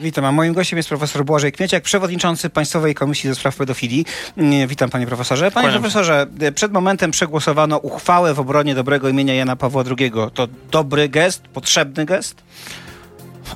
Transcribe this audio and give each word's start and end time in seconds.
Witam, 0.00 0.24
a 0.24 0.32
moim 0.32 0.52
gościem 0.52 0.76
jest 0.76 0.88
profesor 0.88 1.24
Błażej 1.24 1.52
Kmieciak, 1.52 1.82
przewodniczący 1.82 2.50
Państwowej 2.50 2.94
Komisji 2.94 3.30
do 3.30 3.36
Spraw 3.36 3.56
Pedofilii. 3.56 4.04
Mm, 4.36 4.68
Witam 4.68 4.90
panie 4.90 5.06
profesorze. 5.06 5.50
Panie 5.50 5.64
Kłaniam 5.64 5.82
profesorze, 5.82 6.26
przed 6.54 6.72
momentem 6.72 7.10
przegłosowano 7.10 7.78
uchwałę 7.78 8.34
w 8.34 8.40
obronie 8.40 8.74
dobrego 8.74 9.08
imienia 9.08 9.34
Jana 9.34 9.56
Pawła 9.56 9.84
II. 9.98 10.12
To 10.34 10.48
dobry 10.70 11.08
gest, 11.08 11.42
potrzebny 11.42 12.04
gest? 12.04 12.42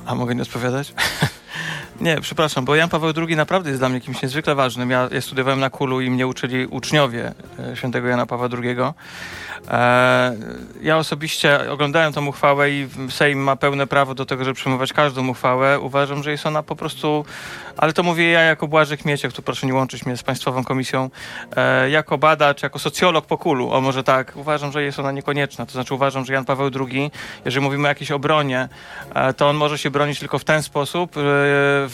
A 0.05 0.15
mogę 0.15 0.35
nie 0.35 0.41
odpowiadać? 0.41 0.93
nie, 2.01 2.21
przepraszam, 2.21 2.65
bo 2.65 2.75
Jan 2.75 2.89
Paweł 2.89 3.13
II 3.27 3.35
naprawdę 3.35 3.69
jest 3.69 3.81
dla 3.81 3.89
mnie 3.89 4.01
kimś 4.01 4.21
niezwykle 4.21 4.55
ważnym. 4.55 4.89
Ja, 4.89 5.09
ja 5.11 5.21
studiowałem 5.21 5.59
na 5.59 5.69
Kulu 5.69 6.01
i 6.01 6.09
mnie 6.09 6.27
uczyli 6.27 6.65
uczniowie 6.65 7.33
e, 7.59 7.77
świętego 7.77 8.07
Jana 8.07 8.25
Pawła 8.25 8.49
II. 8.63 8.77
E, 9.67 10.35
ja 10.81 10.97
osobiście 10.97 11.71
oglądałem 11.71 12.13
tą 12.13 12.27
uchwałę 12.27 12.71
i 12.71 12.87
Sejm 13.09 13.39
ma 13.39 13.55
pełne 13.55 13.87
prawo 13.87 14.15
do 14.15 14.25
tego, 14.25 14.43
żeby 14.43 14.55
przyjmować 14.55 14.93
każdą 14.93 15.27
uchwałę. 15.27 15.79
Uważam, 15.79 16.23
że 16.23 16.31
jest 16.31 16.45
ona 16.45 16.63
po 16.63 16.75
prostu, 16.75 17.25
ale 17.77 17.93
to 17.93 18.03
mówię 18.03 18.29
ja 18.29 18.41
jako 18.41 18.67
Błażej 18.67 18.97
Kmieciak, 18.97 19.33
tu 19.33 19.41
proszę 19.41 19.67
nie 19.67 19.73
łączyć 19.73 20.05
mnie 20.05 20.17
z 20.17 20.23
Państwową 20.23 20.63
Komisją, 20.63 21.09
e, 21.55 21.89
jako 21.89 22.17
badacz, 22.17 22.63
jako 22.63 22.79
socjolog 22.79 23.25
po 23.25 23.37
Kulu, 23.37 23.71
o 23.71 23.81
może 23.81 24.03
tak, 24.03 24.31
uważam, 24.35 24.71
że 24.71 24.83
jest 24.83 24.99
ona 24.99 25.11
niekonieczna. 25.11 25.65
To 25.65 25.71
znaczy 25.71 25.93
uważam, 25.93 26.25
że 26.25 26.33
Jan 26.33 26.45
Paweł 26.45 26.69
II, 26.79 27.11
jeżeli 27.45 27.63
mówimy 27.63 27.87
o 27.87 27.87
jakiejś 27.87 28.11
obronie, 28.11 28.69
e, 29.15 29.33
to 29.33 29.49
on 29.49 29.55
może 29.55 29.77
się 29.77 29.89
bronić 29.89 30.19
tylko 30.19 30.39
w 30.39 30.43
ten 30.43 30.63
sposób, 30.63 31.11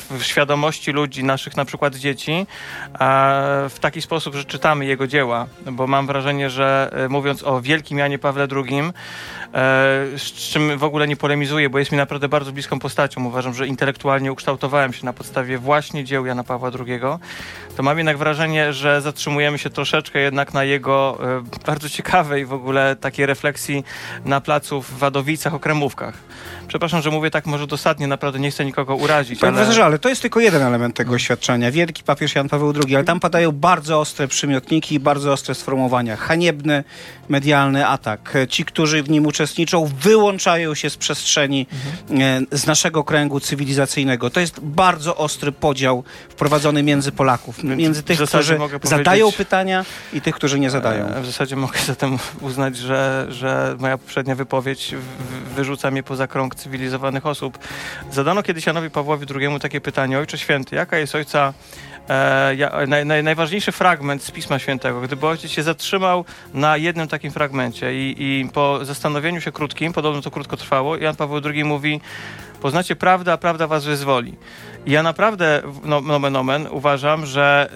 w 0.09 0.19
świadomości 0.21 0.91
ludzi, 0.91 1.23
naszych 1.23 1.57
na 1.57 1.65
przykład 1.65 1.95
dzieci, 1.95 2.45
w 3.69 3.75
taki 3.81 4.01
sposób, 4.01 4.35
że 4.35 4.45
czytamy 4.45 4.85
jego 4.85 5.07
dzieła, 5.07 5.47
bo 5.71 5.87
mam 5.87 6.07
wrażenie, 6.07 6.49
że 6.49 6.91
mówiąc 7.09 7.43
o 7.43 7.60
wielkim 7.61 7.97
Janie 7.97 8.19
Pawle 8.19 8.47
II, 8.55 8.79
e, 8.79 8.91
z 10.17 10.23
czym 10.23 10.77
w 10.77 10.83
ogóle 10.83 11.07
nie 11.07 11.15
polemizuję, 11.15 11.69
bo 11.69 11.79
jest 11.79 11.91
mi 11.91 11.97
naprawdę 11.97 12.29
bardzo 12.29 12.51
bliską 12.51 12.79
postacią. 12.79 13.25
Uważam, 13.25 13.53
że 13.53 13.67
intelektualnie 13.67 14.31
ukształtowałem 14.31 14.93
się 14.93 15.05
na 15.05 15.13
podstawie 15.13 15.57
właśnie 15.57 16.03
dzieł 16.03 16.25
Jana 16.25 16.43
Pawła 16.43 16.71
II. 16.87 16.99
To 17.77 17.83
mam 17.83 17.97
jednak 17.97 18.17
wrażenie, 18.17 18.73
że 18.73 19.01
zatrzymujemy 19.01 19.57
się 19.57 19.69
troszeczkę 19.69 20.19
jednak 20.19 20.53
na 20.53 20.63
jego 20.63 21.17
e, 21.37 21.43
bardzo 21.65 21.89
ciekawej 21.89 22.45
w 22.45 22.53
ogóle 22.53 22.95
takiej 22.95 23.25
refleksji 23.25 23.83
na 24.25 24.41
placu 24.41 24.81
w 24.81 24.97
Wadowicach 24.97 25.53
o 25.53 25.59
Kremówkach. 25.59 26.13
Przepraszam, 26.67 27.01
że 27.01 27.11
mówię 27.11 27.31
tak 27.31 27.45
może 27.45 27.67
dosadnie, 27.67 28.07
naprawdę 28.07 28.39
nie 28.39 28.51
chcę 28.51 28.65
nikogo 28.65 28.95
urazić, 28.95 29.39
Panie 29.39 29.49
ale... 29.49 29.57
profesorze, 29.57 29.85
ale 29.85 29.99
to 29.99 30.09
jest 30.09 30.21
tylko 30.21 30.39
jeden 30.39 30.61
element 30.61 30.95
tego 30.95 31.13
oświadczenia. 31.13 31.71
Wielki 31.71 32.03
papież 32.03 32.35
Jan 32.35 32.49
Paweł 32.49 32.73
II, 32.85 32.95
ale 32.95 33.05
tam 33.05 33.19
padają 33.19 33.51
bardzo 33.51 33.99
ostre 33.99 34.27
przymiotniki 34.27 34.95
i 34.95 34.99
bardzo 34.99 35.31
ostre 35.31 35.55
sformułowania. 35.55 36.15
Haniebny, 36.15 36.83
medialny 37.29 37.50
atak. 37.53 38.33
Ci, 38.49 38.65
którzy 38.65 39.03
w 39.03 39.09
nim 39.09 39.25
uczestniczą, 39.25 39.85
wyłączają 40.01 40.75
się 40.75 40.89
z 40.89 40.97
przestrzeni, 40.97 41.67
e, 42.11 42.57
z 42.57 42.65
naszego 42.67 43.03
kręgu 43.03 43.39
cywilizacyjnego. 43.39 44.29
To 44.29 44.39
jest 44.39 44.59
bardzo 44.59 45.17
ostry 45.17 45.51
podział 45.51 46.03
wprowadzony 46.29 46.83
między 46.83 47.11
Polaków. 47.11 47.63
Między 47.63 48.03
tych, 48.03 48.21
którzy 48.21 48.57
zadają 48.83 49.31
pytania 49.31 49.85
i 50.13 50.21
tych, 50.21 50.35
którzy 50.35 50.59
nie 50.59 50.69
zadają. 50.69 51.07
E, 51.07 51.21
W 51.21 51.25
zasadzie 51.25 51.55
mogę 51.55 51.79
zatem 51.87 52.17
uznać, 52.41 52.77
że, 52.77 53.27
że 53.29 53.75
moja 53.79 53.97
poprzednia 53.97 54.35
wypowiedź 54.35 54.95
wyrzuca 55.55 55.91
mnie 55.91 56.03
poza 56.03 56.27
krąg 56.27 56.55
cywilizowanych 56.55 57.25
osób. 57.25 57.57
Zadano 58.11 58.43
kiedyś 58.43 58.65
Janowi 58.65 58.89
Pawłowi 58.89 59.25
II 59.35 59.59
takie 59.59 59.81
pytanie, 59.81 60.19
Ojcze 60.19 60.37
Święty, 60.37 60.75
jaka 60.75 60.97
jest 60.97 61.15
Ojca 61.15 61.53
e, 62.11 62.87
naj, 62.87 63.05
naj, 63.05 63.23
najważniejszy 63.23 63.71
fragment 63.71 64.23
z 64.23 64.31
Pisma 64.31 64.59
Świętego? 64.59 65.01
Gdyby 65.01 65.27
Ojciec 65.27 65.51
się 65.51 65.63
zatrzymał 65.63 66.25
na 66.53 66.77
jednym 66.77 67.07
takim 67.07 67.31
fragmencie 67.31 67.93
i, 67.93 68.15
i 68.19 68.49
po 68.53 68.85
zastanowieniu 68.85 69.41
się 69.41 69.51
krótkim, 69.51 69.93
podobno 69.93 70.21
to 70.21 70.31
krótko 70.31 70.57
trwało, 70.57 70.97
Jan 70.97 71.15
Paweł 71.15 71.41
II 71.45 71.63
mówi, 71.63 72.01
poznacie 72.61 72.95
prawdę, 72.95 73.33
a 73.33 73.37
prawda 73.37 73.67
was 73.67 73.85
wyzwoli. 73.85 74.35
Ja 74.85 75.03
naprawdę, 75.03 75.61
no, 75.83 76.01
nomen 76.01 76.35
omen, 76.35 76.67
uważam, 76.71 77.25
że 77.25 77.69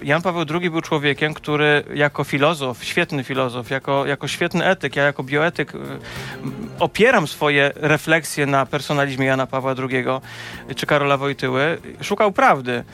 y, 0.00 0.06
Jan 0.06 0.22
Paweł 0.22 0.44
II 0.60 0.70
był 0.70 0.80
człowiekiem, 0.80 1.34
który 1.34 1.84
jako 1.94 2.24
filozof, 2.24 2.84
świetny 2.84 3.24
filozof, 3.24 3.70
jako, 3.70 4.06
jako 4.06 4.28
świetny 4.28 4.64
etyk, 4.64 4.96
ja 4.96 5.04
jako 5.04 5.22
bioetyk 5.22 5.74
y, 5.74 5.78
opieram 6.78 7.26
swoje 7.26 7.72
refleksje 7.76 8.46
na 8.46 8.66
personalizmie 8.66 9.26
Jana 9.26 9.46
Pawła 9.46 9.74
II 9.90 10.04
czy 10.76 10.86
Karola 10.86 11.16
Wojtyły, 11.16 11.78
szukał 12.00 12.32
prawdy. 12.32 12.84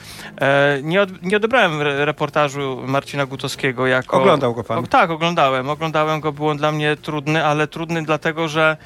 E, 0.41 0.79
nie, 0.83 1.03
od, 1.03 1.23
nie 1.23 1.37
odebrałem 1.37 1.81
re, 1.81 2.05
reportażu 2.05 2.83
Marcina 2.87 3.27
Gutowskiego 3.27 3.87
jako... 3.87 4.17
Oglądał 4.21 4.55
go 4.55 4.65
pan? 4.65 4.79
O, 4.79 4.87
tak, 4.87 5.11
oglądałem. 5.11 5.71
Oglądałem 5.71 6.21
go, 6.21 6.33
był 6.33 6.49
on 6.49 6.57
dla 6.57 6.73
mnie 6.73 6.97
trudny, 6.97 7.45
ale 7.45 7.67
trudny 7.67 8.03
dlatego, 8.03 8.49
że 8.49 8.77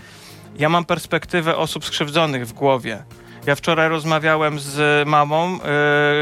ja 0.59 0.69
mam 0.69 0.84
perspektywę 0.84 1.56
osób 1.56 1.84
skrzywdzonych 1.84 2.47
w 2.47 2.53
głowie. 2.53 3.03
Ja 3.48 3.54
wczoraj 3.54 3.88
rozmawiałem 3.88 4.59
z 4.59 5.09
mamą 5.09 5.59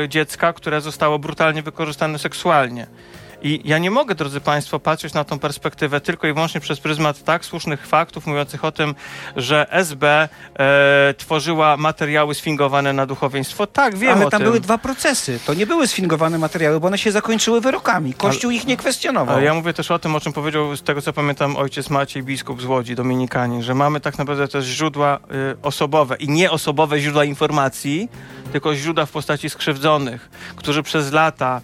y, 0.05 0.09
dziecka, 0.09 0.53
które 0.53 0.81
zostało 0.81 1.19
brutalnie 1.19 1.63
wykorzystane 1.63 2.19
seksualnie. 2.19 2.87
I 3.43 3.61
ja 3.65 3.79
nie 3.79 3.91
mogę, 3.91 4.15
drodzy 4.15 4.41
Państwo, 4.41 4.81
patrzeć 4.81 5.15
na 5.15 5.25
tą 5.25 5.39
perspektywę 5.39 6.01
tylko 6.01 6.27
i 6.27 6.33
wyłącznie 6.33 6.61
przez 6.61 6.81
pryzmat 6.81 7.25
tak 7.25 7.45
słusznych 7.45 7.87
faktów 7.87 8.27
mówiących 8.27 8.65
o 8.65 8.73
tym, 8.73 8.95
że 9.37 9.67
SB 9.71 10.29
e, 10.59 11.15
tworzyła 11.15 11.77
materiały 11.77 12.35
sfingowane 12.35 12.93
na 12.93 13.07
duchowieństwo. 13.07 13.67
Tak, 13.67 13.99
wiem 13.99 14.19
Ale 14.19 14.31
tam 14.31 14.43
były 14.43 14.61
dwa 14.61 14.79
procesy. 14.79 15.41
To 15.47 15.55
nie 15.55 15.67
były 15.67 15.87
sfingowane 15.87 16.39
materiały, 16.39 16.81
bo 16.81 16.87
one 16.87 16.99
się 16.99 17.13
zakończyły 17.13 17.61
wyrokami. 17.61 18.15
Kościół 18.15 18.51
ich 18.51 18.67
nie 18.67 18.77
kwestionował. 18.77 19.37
Ale 19.37 19.45
ja 19.45 19.55
mówię 19.55 19.73
też 19.73 19.91
o 19.91 19.99
tym, 19.99 20.17
o 20.17 20.21
czym 20.21 20.33
powiedział, 20.33 20.77
z 20.77 20.83
tego 20.83 21.03
co 21.03 21.13
pamiętam, 21.13 21.57
ojciec 21.57 21.91
Maciej, 21.91 22.23
biskup 22.23 22.63
z 22.63 22.65
Łodzi, 22.65 22.95
dominikanin, 22.95 23.63
że 23.63 23.75
mamy 23.75 24.01
tak 24.01 24.19
naprawdę 24.19 24.49
też 24.49 24.65
źródła 24.65 25.19
y, 25.53 25.63
osobowe 25.63 26.17
i 26.17 26.29
nie 26.29 26.51
osobowe 26.51 27.01
źródła 27.01 27.25
informacji, 27.25 28.09
tylko 28.53 28.75
źródła 28.75 29.07
w 29.07 29.11
postaci 29.11 29.51
skrzywdzonych, 29.51 30.31
którzy 30.57 30.83
przez 30.83 31.13
lata, 31.13 31.61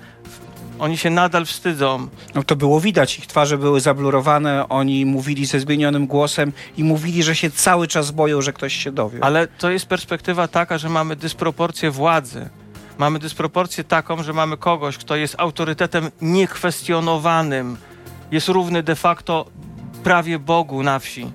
oni 0.83 0.99
się 0.99 1.11
nadal 1.11 1.47
wstydzą. 1.47 2.09
No 2.35 2.43
to 2.43 2.57
było 2.57 2.81
widać, 2.81 3.19
ich 3.19 3.27
twarze 3.27 3.59
były 3.59 3.81
zablurowane, 3.81 4.69
oni 4.69 5.07
mówili 5.07 5.47
ze 5.47 5.61
zmienionym 5.61 6.07
głosem 6.07 6.53
i 6.77 6.85
mówili, 6.85 7.23
że 7.23 7.35
się 7.35 7.51
cały 7.51 7.89
czas 7.89 8.11
boją, 8.11 8.43
że 8.43 8.53
ktoś 8.53 8.75
się 8.75 8.93
dowie. 8.93 9.25
Ale 9.25 9.47
to 9.47 9.71
jest 9.71 9.87
perspektywa 9.87 10.49
taka, 10.49 10.79
że 10.79 10.89
mamy 10.89 11.17
dysproporcję 11.17 11.91
władzy. 11.91 12.49
Mamy 12.99 13.19
dysproporcję 13.19 13.85
taką, 13.85 14.23
że 14.23 14.33
mamy 14.33 14.57
kogoś, 14.57 14.99
kto 14.99 15.17
jest 15.17 15.35
autorytetem 15.39 16.11
niekwestionowanym, 16.21 17.77
jest 18.31 18.49
równy 18.49 18.83
de 18.83 18.97
facto 18.97 19.47
prawie 20.05 20.39
Bogu 20.39 20.83
na 20.83 20.99
wsi. 20.99 21.31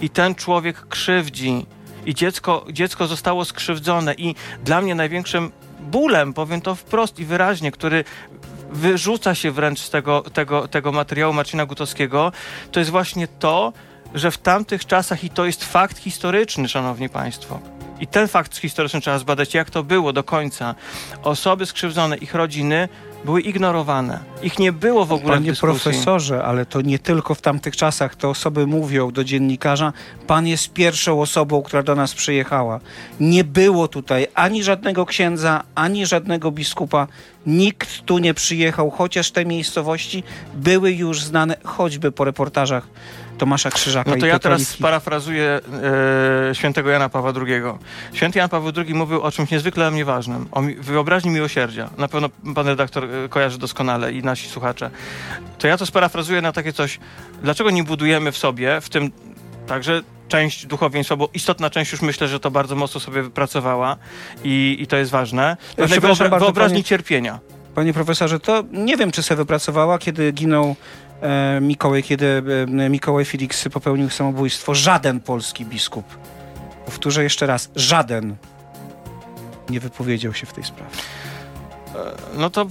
I 0.00 0.10
ten 0.10 0.34
człowiek 0.34 0.88
krzywdzi. 0.88 1.66
I 2.06 2.14
dziecko, 2.14 2.66
dziecko 2.72 3.06
zostało 3.06 3.44
skrzywdzone. 3.44 4.14
I 4.14 4.34
dla 4.64 4.80
mnie 4.80 4.94
największym 4.94 5.50
bólem, 5.80 6.32
powiem 6.32 6.60
to 6.60 6.74
wprost 6.74 7.18
i 7.18 7.24
wyraźnie, 7.24 7.72
który 7.72 8.04
wyrzuca 8.72 9.34
się 9.34 9.50
wręcz 9.50 9.80
z 9.80 9.90
tego, 9.90 10.22
tego, 10.22 10.68
tego 10.68 10.92
materiału 10.92 11.32
Marcina 11.32 11.66
Gutowskiego, 11.66 12.32
to 12.72 12.80
jest 12.80 12.90
właśnie 12.90 13.28
to, 13.28 13.72
że 14.14 14.30
w 14.30 14.38
tamtych 14.38 14.86
czasach, 14.86 15.24
i 15.24 15.30
to 15.30 15.44
jest 15.44 15.64
fakt 15.64 15.98
historyczny, 15.98 16.68
szanowni 16.68 17.08
państwo, 17.08 17.60
i 18.00 18.06
ten 18.06 18.28
fakt 18.28 18.58
historyczny 18.58 19.00
trzeba 19.00 19.18
zbadać, 19.18 19.54
jak 19.54 19.70
to 19.70 19.82
było 19.82 20.12
do 20.12 20.24
końca. 20.24 20.74
Osoby 21.22 21.66
skrzywdzone, 21.66 22.16
ich 22.16 22.34
rodziny 22.34 22.88
były 23.24 23.40
ignorowane. 23.40 24.18
Ich 24.42 24.58
nie 24.58 24.72
było 24.72 25.06
w 25.06 25.12
ogóle 25.12 25.34
w 25.34 25.36
Panie 25.36 25.50
dyskusji. 25.50 25.82
profesorze, 25.82 26.44
ale 26.44 26.66
to 26.66 26.80
nie 26.80 26.98
tylko 26.98 27.34
w 27.34 27.40
tamtych 27.40 27.76
czasach. 27.76 28.14
Te 28.16 28.28
osoby 28.28 28.66
mówią 28.66 29.10
do 29.10 29.24
dziennikarza, 29.24 29.92
pan 30.26 30.46
jest 30.46 30.72
pierwszą 30.72 31.20
osobą, 31.20 31.62
która 31.62 31.82
do 31.82 31.94
nas 31.94 32.14
przyjechała. 32.14 32.80
Nie 33.20 33.44
było 33.44 33.88
tutaj 33.88 34.26
ani 34.34 34.64
żadnego 34.64 35.06
księdza, 35.06 35.62
ani 35.74 36.06
żadnego 36.06 36.50
biskupa. 36.50 37.06
Nikt 37.46 38.00
tu 38.04 38.18
nie 38.18 38.34
przyjechał, 38.34 38.90
chociaż 38.90 39.30
te 39.30 39.44
miejscowości 39.44 40.22
były 40.54 40.92
już 40.92 41.22
znane 41.22 41.56
choćby 41.64 42.12
po 42.12 42.24
reportażach 42.24 42.88
Tomasza 43.40 43.70
Krzyżaka 43.70 44.10
No 44.10 44.16
to 44.16 44.26
ja 44.26 44.38
teraz 44.38 44.68
sparafrazuję 44.68 45.60
e, 46.50 46.54
świętego 46.54 46.90
Jana 46.90 47.08
Pawła 47.08 47.32
II. 47.46 47.62
Święty 48.12 48.38
Jan 48.38 48.48
Paweł 48.48 48.72
II 48.76 48.94
mówił 48.94 49.22
o 49.22 49.30
czymś 49.32 49.50
niezwykle 49.50 49.84
dla 49.84 49.90
mnie 49.90 50.04
ważnym, 50.04 50.48
o 50.52 50.62
mi- 50.62 50.74
wyobraźni 50.74 51.30
miłosierdzia. 51.30 51.90
Na 51.98 52.08
pewno 52.08 52.28
pan 52.54 52.66
redaktor 52.66 53.04
e, 53.04 53.28
kojarzy 53.28 53.58
doskonale 53.58 54.12
i 54.12 54.22
nasi 54.22 54.48
słuchacze. 54.48 54.90
To 55.58 55.66
ja 55.68 55.76
to 55.76 55.86
sparafrazuję 55.86 56.42
na 56.42 56.52
takie 56.52 56.72
coś, 56.72 56.98
dlaczego 57.42 57.70
nie 57.70 57.84
budujemy 57.84 58.32
w 58.32 58.36
sobie, 58.38 58.80
w 58.80 58.88
tym 58.88 59.10
także 59.66 60.02
część 60.28 60.66
duchowieństwa, 60.66 61.16
bo 61.16 61.28
istotna 61.34 61.70
część 61.70 61.92
już 61.92 62.02
myślę, 62.02 62.28
że 62.28 62.40
to 62.40 62.50
bardzo 62.50 62.76
mocno 62.76 63.00
sobie 63.00 63.22
wypracowała 63.22 63.96
i, 64.44 64.76
i 64.80 64.86
to 64.86 64.96
jest 64.96 65.10
ważne. 65.10 65.56
Pewnej 65.76 66.00
wyobra- 66.00 66.38
wyobraźni 66.38 66.76
panie- 66.76 66.84
cierpienia. 66.84 67.38
Panie 67.74 67.92
profesorze, 67.92 68.40
to 68.40 68.64
nie 68.72 68.96
wiem, 68.96 69.10
czy 69.12 69.22
se 69.22 69.36
wypracowała, 69.36 69.98
kiedy 69.98 70.32
ginął 70.32 70.76
Mikołaj, 71.60 72.02
kiedy 72.02 72.42
e, 72.78 72.88
Mikołaj 72.90 73.24
Felix 73.24 73.68
popełnił 73.68 74.10
samobójstwo. 74.10 74.74
Żaden 74.74 75.20
polski 75.20 75.64
biskup, 75.64 76.04
powtórzę 76.86 77.22
jeszcze 77.22 77.46
raz, 77.46 77.70
żaden 77.76 78.36
nie 79.70 79.80
wypowiedział 79.80 80.34
się 80.34 80.46
w 80.46 80.52
tej 80.52 80.64
sprawie. 80.64 80.90
No 82.36 82.50
to 82.50 82.66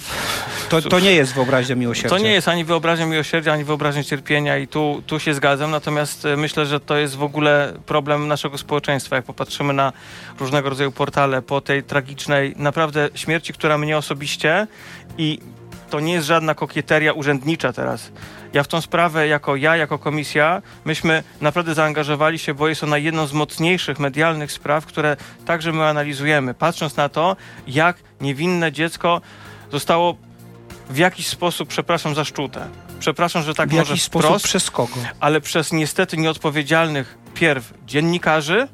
To, 0.69 0.81
to 0.81 0.99
nie 0.99 1.11
jest 1.11 1.33
wyobraźnia 1.33 1.75
miłosierdzia. 1.75 2.09
To 2.09 2.23
nie 2.23 2.31
jest 2.31 2.47
ani 2.47 2.65
wyobraźnia 2.65 3.05
miłosierdzia, 3.05 3.53
ani 3.53 3.63
wyobraźnia 3.63 4.03
cierpienia 4.03 4.57
i 4.57 4.67
tu, 4.67 5.03
tu 5.07 5.19
się 5.19 5.33
zgadzam, 5.33 5.71
natomiast 5.71 6.25
e, 6.25 6.37
myślę, 6.37 6.65
że 6.65 6.79
to 6.79 6.97
jest 6.97 7.15
w 7.15 7.23
ogóle 7.23 7.73
problem 7.85 8.27
naszego 8.27 8.57
społeczeństwa. 8.57 9.15
Jak 9.15 9.25
popatrzymy 9.25 9.73
na 9.73 9.93
różnego 10.39 10.69
rodzaju 10.69 10.91
portale 10.91 11.41
po 11.41 11.61
tej 11.61 11.83
tragicznej 11.83 12.53
naprawdę 12.57 13.09
śmierci, 13.15 13.53
która 13.53 13.77
mnie 13.77 13.97
osobiście 13.97 14.67
i 15.17 15.39
to 15.89 15.99
nie 15.99 16.13
jest 16.13 16.27
żadna 16.27 16.55
kokieteria 16.55 17.13
urzędnicza 17.13 17.73
teraz. 17.73 18.11
Ja 18.53 18.63
w 18.63 18.67
tą 18.67 18.81
sprawę, 18.81 19.27
jako 19.27 19.55
ja, 19.55 19.75
jako 19.75 19.99
komisja, 19.99 20.61
myśmy 20.85 21.23
naprawdę 21.41 21.73
zaangażowali 21.73 22.39
się, 22.39 22.53
bo 22.53 22.67
jest 22.67 22.83
ona 22.83 22.97
jedną 22.97 23.27
z 23.27 23.33
mocniejszych 23.33 23.99
medialnych 23.99 24.51
spraw, 24.51 24.85
które 24.85 25.17
także 25.45 25.71
my 25.71 25.85
analizujemy, 25.85 26.53
patrząc 26.53 26.97
na 26.97 27.09
to, 27.09 27.35
jak 27.67 27.97
niewinne 28.21 28.71
dziecko 28.71 29.21
zostało 29.71 30.17
w 30.89 30.97
jakiś 30.97 31.27
sposób, 31.27 31.69
przepraszam, 31.69 32.15
zaszczute. 32.15 32.67
Przepraszam, 32.99 33.43
że 33.43 33.53
tak 33.53 33.69
w 33.69 33.73
może 33.73 33.97
sposób 33.97 34.29
wprost, 34.29 34.45
przez 34.45 34.71
kogo? 34.71 34.93
ale 35.19 35.41
przez 35.41 35.71
niestety 35.71 36.17
nieodpowiedzialnych 36.17 37.17
pierw 37.33 37.73
dziennikarzy, 37.85 38.67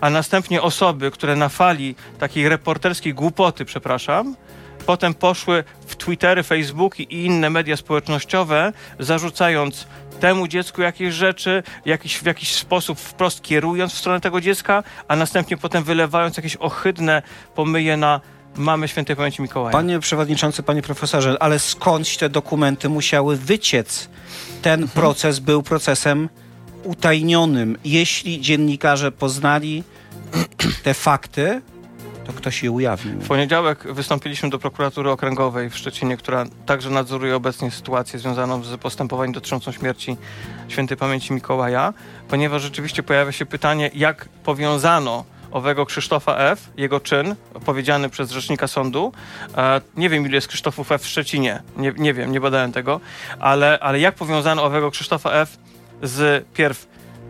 a 0.00 0.10
następnie 0.10 0.62
osoby, 0.62 1.10
które 1.10 1.36
na 1.36 1.48
fali 1.48 1.94
takiej 2.18 2.48
reporterskiej 2.48 3.14
głupoty, 3.14 3.64
przepraszam, 3.64 4.36
potem 4.86 5.14
poszły 5.14 5.64
w 5.86 5.96
Twittery, 5.96 6.42
Facebooki 6.42 7.02
i 7.02 7.24
inne 7.24 7.50
media 7.50 7.76
społecznościowe, 7.76 8.72
zarzucając 8.98 9.86
temu 10.20 10.48
dziecku 10.48 10.82
jakieś 10.82 11.14
rzeczy, 11.14 11.62
jakiś, 11.84 12.16
w 12.18 12.26
jakiś 12.26 12.54
sposób 12.54 12.98
wprost 12.98 13.42
kierując 13.42 13.92
w 13.92 13.98
stronę 13.98 14.20
tego 14.20 14.40
dziecka, 14.40 14.82
a 15.08 15.16
następnie 15.16 15.56
potem 15.56 15.84
wylewając 15.84 16.36
jakieś 16.36 16.56
ohydne 16.56 17.22
pomyje 17.54 17.96
na 17.96 18.20
mamy 18.56 18.88
świętej 18.88 19.16
pamięci 19.16 19.42
Mikołaja. 19.42 19.72
Panie 19.72 19.98
przewodniczący, 20.00 20.62
panie 20.62 20.82
profesorze, 20.82 21.36
ale 21.40 21.58
skądś 21.58 22.16
te 22.16 22.28
dokumenty 22.28 22.88
musiały 22.88 23.36
wyciec? 23.36 24.08
Ten 24.62 24.82
Mhm. 24.82 24.88
proces 24.88 25.38
był 25.38 25.62
procesem 25.62 26.28
utajnionym. 26.84 27.78
Jeśli 27.84 28.40
dziennikarze 28.40 29.12
poznali 29.12 29.84
te 30.82 30.94
fakty, 30.94 31.60
to 32.24 32.32
ktoś 32.32 32.62
je 32.62 32.70
ujawnił. 32.70 33.20
W 33.20 33.28
poniedziałek 33.28 33.94
wystąpiliśmy 33.94 34.50
do 34.50 34.58
prokuratury 34.58 35.10
okręgowej 35.10 35.70
w 35.70 35.76
Szczecinie, 35.76 36.16
która 36.16 36.44
także 36.66 36.90
nadzoruje 36.90 37.36
obecnie 37.36 37.70
sytuację 37.70 38.18
związaną 38.18 38.64
z 38.64 38.76
postępowaniem 38.76 39.32
dotyczącą 39.32 39.72
śmierci 39.72 40.16
świętej 40.68 40.96
pamięci 40.96 41.32
Mikołaja, 41.32 41.92
ponieważ 42.28 42.62
rzeczywiście 42.62 43.02
pojawia 43.02 43.32
się 43.32 43.46
pytanie, 43.46 43.90
jak 43.94 44.28
powiązano 44.28 45.24
owego 45.50 45.86
Krzysztofa 45.86 46.36
F., 46.36 46.70
jego 46.76 47.00
czyn, 47.00 47.34
powiedziany 47.64 48.08
przez 48.08 48.30
rzecznika 48.30 48.66
sądu. 48.66 49.12
E, 49.56 49.80
nie 49.96 50.08
wiem, 50.08 50.26
ile 50.26 50.34
jest 50.34 50.48
Krzysztofów 50.48 50.92
F. 50.92 51.02
w 51.02 51.06
Szczecinie, 51.06 51.62
nie, 51.76 51.92
nie 51.96 52.14
wiem, 52.14 52.32
nie 52.32 52.40
badałem 52.40 52.72
tego, 52.72 53.00
ale, 53.40 53.78
ale 53.80 54.00
jak 54.00 54.14
powiązano 54.14 54.64
owego 54.64 54.90
Krzysztofa 54.90 55.30
F. 55.30 55.58
z 56.02 56.46
pierw, 56.54 56.86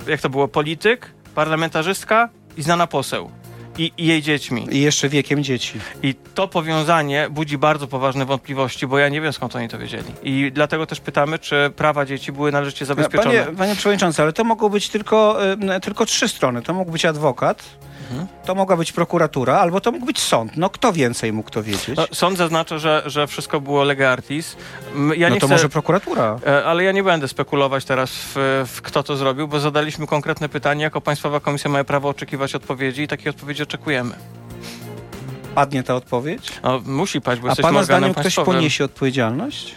jak 0.07 0.21
to 0.21 0.31
było, 0.31 0.49
polityk, 0.49 1.11
parlamentarzystka 1.35 2.29
i 2.57 2.63
znana 2.63 2.87
poseł. 2.87 3.31
I, 3.79 3.93
i 3.99 4.07
jej 4.07 4.23
dziećmi. 4.23 4.67
I 4.71 4.81
jeszcze 4.81 5.09
wiekiem 5.09 5.45
dzieci. 5.45 5.81
I 6.03 6.15
to 6.35 6.49
powiązanie 6.49 7.27
budzi 7.31 7.59
bardzo 7.59 7.87
poważne 7.87 8.25
wątpliwości, 8.25 8.87
bo 8.87 8.99
ja 8.99 9.09
nie 9.09 9.21
wiem 9.21 9.33
skąd 9.33 9.57
oni 9.57 9.69
to 9.69 9.79
wiedzieli. 9.79 10.05
I 10.23 10.51
dlatego 10.55 10.87
też 10.87 11.01
pytamy, 11.01 11.39
czy 11.39 11.71
prawa 11.77 12.07
dzieci 12.07 12.33
były 12.33 12.53
należycie 12.53 12.85
zabezpieczone. 12.87 13.45
Panie, 13.45 13.57
panie 13.59 13.75
przewodniczący, 13.75 14.23
ale 14.23 14.33
to 14.33 14.45
mogą 14.45 14.69
być 14.69 14.89
tylko, 14.89 15.39
tylko 15.83 16.07
trzy 16.07 16.29
strony. 16.29 16.63
To 16.63 16.75
mógł 16.75 16.91
być 16.91 17.05
adwokat, 17.05 17.63
Mhm. 18.11 18.27
to 18.45 18.55
mogła 18.55 18.77
być 18.77 18.93
prokuratura, 18.93 19.59
albo 19.59 19.81
to 19.81 19.93
mógł 19.93 20.07
być 20.07 20.21
sąd. 20.21 20.57
No 20.57 20.71
kto 20.71 20.93
więcej 20.93 21.33
mógł 21.33 21.51
to 21.51 21.63
wiedzieć? 21.63 21.97
No, 21.97 22.07
sąd 22.13 22.39
zaznacza, 22.39 22.79
że, 22.79 23.03
że 23.07 23.27
wszystko 23.27 23.61
było 23.61 23.85
lega 23.85 24.11
artis. 24.11 24.57
Ja 25.17 25.31
no 25.31 25.37
to 25.37 25.47
chcę, 25.47 25.55
może 25.55 25.69
prokuratura. 25.69 26.39
e, 26.47 26.65
Ale 26.65 26.85
ja 26.85 26.93
nie 26.93 27.03
będę 27.03 27.29
spekulować 27.29 27.85
teraz 27.85 28.11
w, 28.35 28.65
w 28.75 28.83
kto 28.83 29.03
to 29.03 29.17
zrobił, 29.17 29.49
bo 29.49 29.61
zadaliśmy 29.61 30.07
konkretne 30.07 30.49
pytanie. 30.49 30.83
Jako 30.83 31.01
Państwowa 31.01 31.41
Komisja 31.41 31.71
ma 31.71 31.85
prawo 31.85 32.09
oczekiwać 32.09 32.55
odpowiedzi 32.55 33.03
i 33.03 33.09
takiej 33.09 33.31
odpowiedzi 33.31 33.63
oczekujemy. 33.65 34.15
Padnie 35.55 35.83
ta 35.83 35.95
odpowiedź? 35.95 36.53
No, 36.63 36.81
musi 36.87 37.21
paść, 37.21 37.43
bo 37.43 37.51
A 37.51 37.57
pana 37.57 37.85
zdaniem 37.85 38.15
ktoś 38.15 38.35
poniesie 38.37 38.85
odpowiedzialność? 38.85 39.75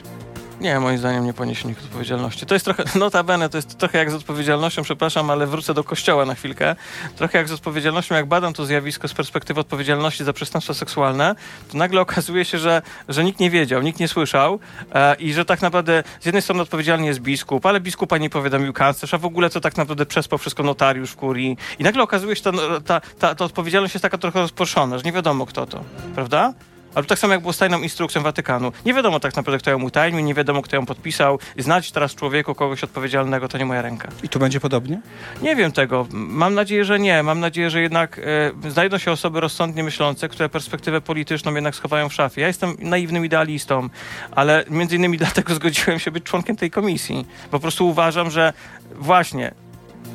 Nie, 0.62 0.80
moim 0.80 0.98
zdaniem 0.98 1.25
nie 1.25 1.33
poniesie 1.33 1.68
nikt 1.68 1.83
odpowiedzialności. 1.83 2.45
To 2.45 2.56
jest 2.56 2.65
trochę, 2.65 2.83
notabene, 3.00 3.50
to 3.50 3.57
jest 3.57 3.77
trochę 3.77 3.98
jak 3.98 4.12
z 4.12 4.13
odpowiedzialnością, 4.13 4.83
przepraszam, 4.83 5.30
ale 5.30 5.48
wrócę 5.48 5.74
do 5.74 5.83
kościoła 5.83 6.25
na 6.25 6.36
chwilkę. 6.36 6.75
Trochę 7.15 7.38
jak 7.38 7.48
z 7.48 7.51
odpowiedzialnością, 7.51 8.15
jak 8.15 8.25
badam 8.25 8.54
to 8.54 8.65
zjawisko 8.65 9.07
z 9.07 9.13
perspektywy 9.13 9.59
odpowiedzialności 9.59 10.24
za 10.24 10.33
przestępstwa 10.33 10.74
seksualne, 10.74 11.36
to 11.71 11.77
nagle 11.77 12.01
okazuje 12.01 12.45
się, 12.45 12.57
że, 12.57 12.81
że 13.09 13.24
nikt 13.24 13.39
nie 13.39 13.50
wiedział, 13.50 13.81
nikt 13.81 14.00
nie 14.00 14.07
słyszał 14.07 14.59
e, 14.94 15.15
i 15.15 15.33
że 15.33 15.45
tak 15.45 15.62
naprawdę 15.62 16.04
z 16.19 16.25
jednej 16.25 16.42
strony 16.42 16.62
odpowiedzialny 16.62 17.06
jest 17.06 17.19
biskup, 17.19 17.65
ale 17.65 17.80
biskupa 17.80 18.18
nie 18.18 18.30
powiadomił 18.30 18.74
kanclerz, 18.74 19.13
a 19.13 19.18
w 19.18 19.25
ogóle 19.25 19.50
to 19.50 19.62
tak 19.62 19.77
naprawdę 19.77 20.06
przespał 20.06 20.39
wszystko 20.39 20.63
notariusz 20.63 21.12
w 21.12 21.15
kurii. 21.15 21.57
I 21.80 21.83
nagle 21.83 22.03
okazuje 22.03 22.36
się, 22.36 22.44
że 22.44 22.51
ta, 22.51 22.81
ta, 22.81 23.01
ta, 23.19 23.36
ta 23.36 23.45
odpowiedzialność 23.45 23.94
jest 23.94 24.01
taka 24.01 24.18
trochę 24.18 24.39
rozproszona, 24.39 24.98
że 24.98 25.03
nie 25.03 25.12
wiadomo 25.12 25.45
kto 25.45 25.65
to, 25.65 25.83
prawda? 26.15 26.53
Albo 26.97 27.07
tak 27.07 27.19
samo 27.19 27.33
jak 27.33 27.41
było 27.41 27.53
z 27.53 27.57
tajną 27.57 27.81
instrukcją 27.81 28.21
Watykanu. 28.21 28.71
Nie 28.85 28.94
wiadomo 28.94 29.19
tak 29.19 29.35
naprawdę, 29.35 29.59
kto 29.59 29.71
ją 29.71 29.83
utajnił, 29.83 30.19
nie 30.19 30.33
wiadomo, 30.33 30.61
kto 30.61 30.75
ją 30.75 30.85
podpisał. 30.85 31.39
Znać 31.57 31.91
teraz 31.91 32.15
człowieku 32.15 32.55
kogoś 32.55 32.83
odpowiedzialnego 32.83 33.47
to 33.47 33.57
nie 33.57 33.65
moja 33.65 33.81
ręka. 33.81 34.09
I 34.23 34.29
tu 34.29 34.39
będzie 34.39 34.59
podobnie? 34.59 35.01
Nie 35.41 35.55
wiem 35.55 35.71
tego. 35.71 36.07
Mam 36.11 36.53
nadzieję, 36.53 36.85
że 36.85 36.99
nie. 36.99 37.23
Mam 37.23 37.39
nadzieję, 37.39 37.69
że 37.69 37.81
jednak 37.81 38.19
e, 38.65 38.71
znajdą 38.71 38.97
się 38.97 39.11
osoby 39.11 39.39
rozsądnie 39.39 39.83
myślące, 39.83 40.29
które 40.29 40.49
perspektywę 40.49 41.01
polityczną 41.01 41.53
jednak 41.53 41.75
schowają 41.75 42.09
w 42.09 42.13
szafie. 42.13 42.41
Ja 42.41 42.47
jestem 42.47 42.75
naiwnym 42.79 43.25
idealistą, 43.25 43.89
ale 44.31 44.63
między 44.69 44.95
innymi 44.95 45.17
dlatego 45.27 45.55
zgodziłem 45.55 46.00
się 46.00 46.11
być 46.11 46.23
członkiem 46.23 46.55
tej 46.55 46.71
komisji. 46.71 47.27
Po 47.51 47.59
prostu 47.59 47.88
uważam, 47.88 48.31
że 48.31 48.53
właśnie 48.95 49.51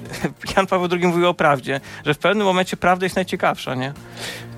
Jan 0.56 0.66
Paweł 0.66 0.88
II 0.92 1.06
mówił 1.06 1.28
o 1.28 1.34
prawdzie, 1.34 1.80
że 2.06 2.14
w 2.14 2.18
pewnym 2.18 2.46
momencie 2.46 2.76
prawda 2.76 3.06
jest 3.06 3.16
najciekawsza, 3.16 3.74
nie? 3.74 3.92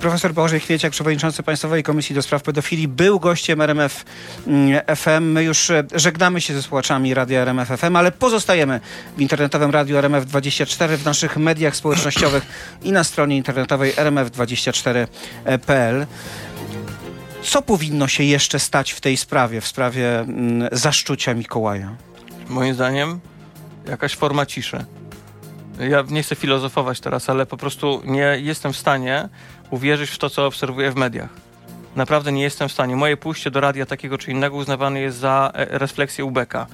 Profesor 0.01 0.35
Bożej 0.35 0.61
Kwieciak, 0.61 0.93
przewodniczący 0.93 1.43
Państwowej 1.43 1.83
Komisji 1.83 2.15
do 2.15 2.23
Spraw 2.23 2.43
Pedofilii, 2.43 2.89
był 2.89 3.21
gościem 3.21 3.61
RMF 3.61 4.05
mm, 4.47 4.81
FM. 4.97 5.25
My 5.25 5.45
już 5.45 5.71
e, 5.71 5.85
żegnamy 5.95 6.41
się 6.41 6.55
ze 6.55 6.63
słuchaczami 6.63 7.15
Radia 7.15 7.41
RMF 7.41 7.69
FM, 7.69 7.97
ale 7.97 8.13
pozostajemy 8.13 8.81
w 9.17 9.21
internetowym 9.21 9.71
radiu 9.71 9.97
RMF24, 9.97 10.97
w 10.97 11.05
naszych 11.05 11.37
mediach 11.37 11.77
społecznościowych 11.77 12.47
i 12.83 12.93
na 12.93 13.05
stronie 13.05 13.37
internetowej 13.37 13.93
rmf24.pl. 13.93 16.07
Co 17.43 17.63
powinno 17.63 18.09
się 18.09 18.25
jeszcze 18.25 18.59
stać 18.59 18.93
w 18.93 19.01
tej 19.01 19.17
sprawie, 19.17 19.61
w 19.61 19.67
sprawie 19.67 20.21
mm, 20.21 20.69
zaszczucia 20.73 21.35
Mikołaja? 21.35 21.97
Moim 22.49 22.75
zdaniem 22.75 23.21
jakaś 23.89 24.17
forma 24.17 24.47
ciszy. 24.47 24.85
Ja 25.79 26.05
nie 26.11 26.23
chcę 26.23 26.35
filozofować 26.35 27.01
teraz, 27.01 27.31
ale 27.31 27.47
po 27.47 27.57
prostu 27.57 28.03
nie 28.05 28.39
jestem 28.41 28.73
w 28.73 28.77
stanie 28.77 29.29
uwierzyć 29.71 30.11
w 30.11 30.19
to, 30.19 30.31
co 30.31 30.47
obserwuję 30.47 30.91
w 30.91 30.97
mediach. 30.97 31.31
Naprawdę 31.97 32.33
nie 32.33 32.43
jestem 32.43 32.69
w 32.69 32.73
stanie. 32.73 32.97
Moje 32.97 33.17
pójście 33.17 33.51
do 33.51 33.61
radia 33.61 33.87
takiego 33.87 34.19
czy 34.19 34.31
innego 34.31 34.57
uznawane 34.57 35.01
jest 35.01 35.19
za 35.19 35.51
e, 35.55 35.79
refleksję 35.79 36.25
ubeka. 36.25 36.67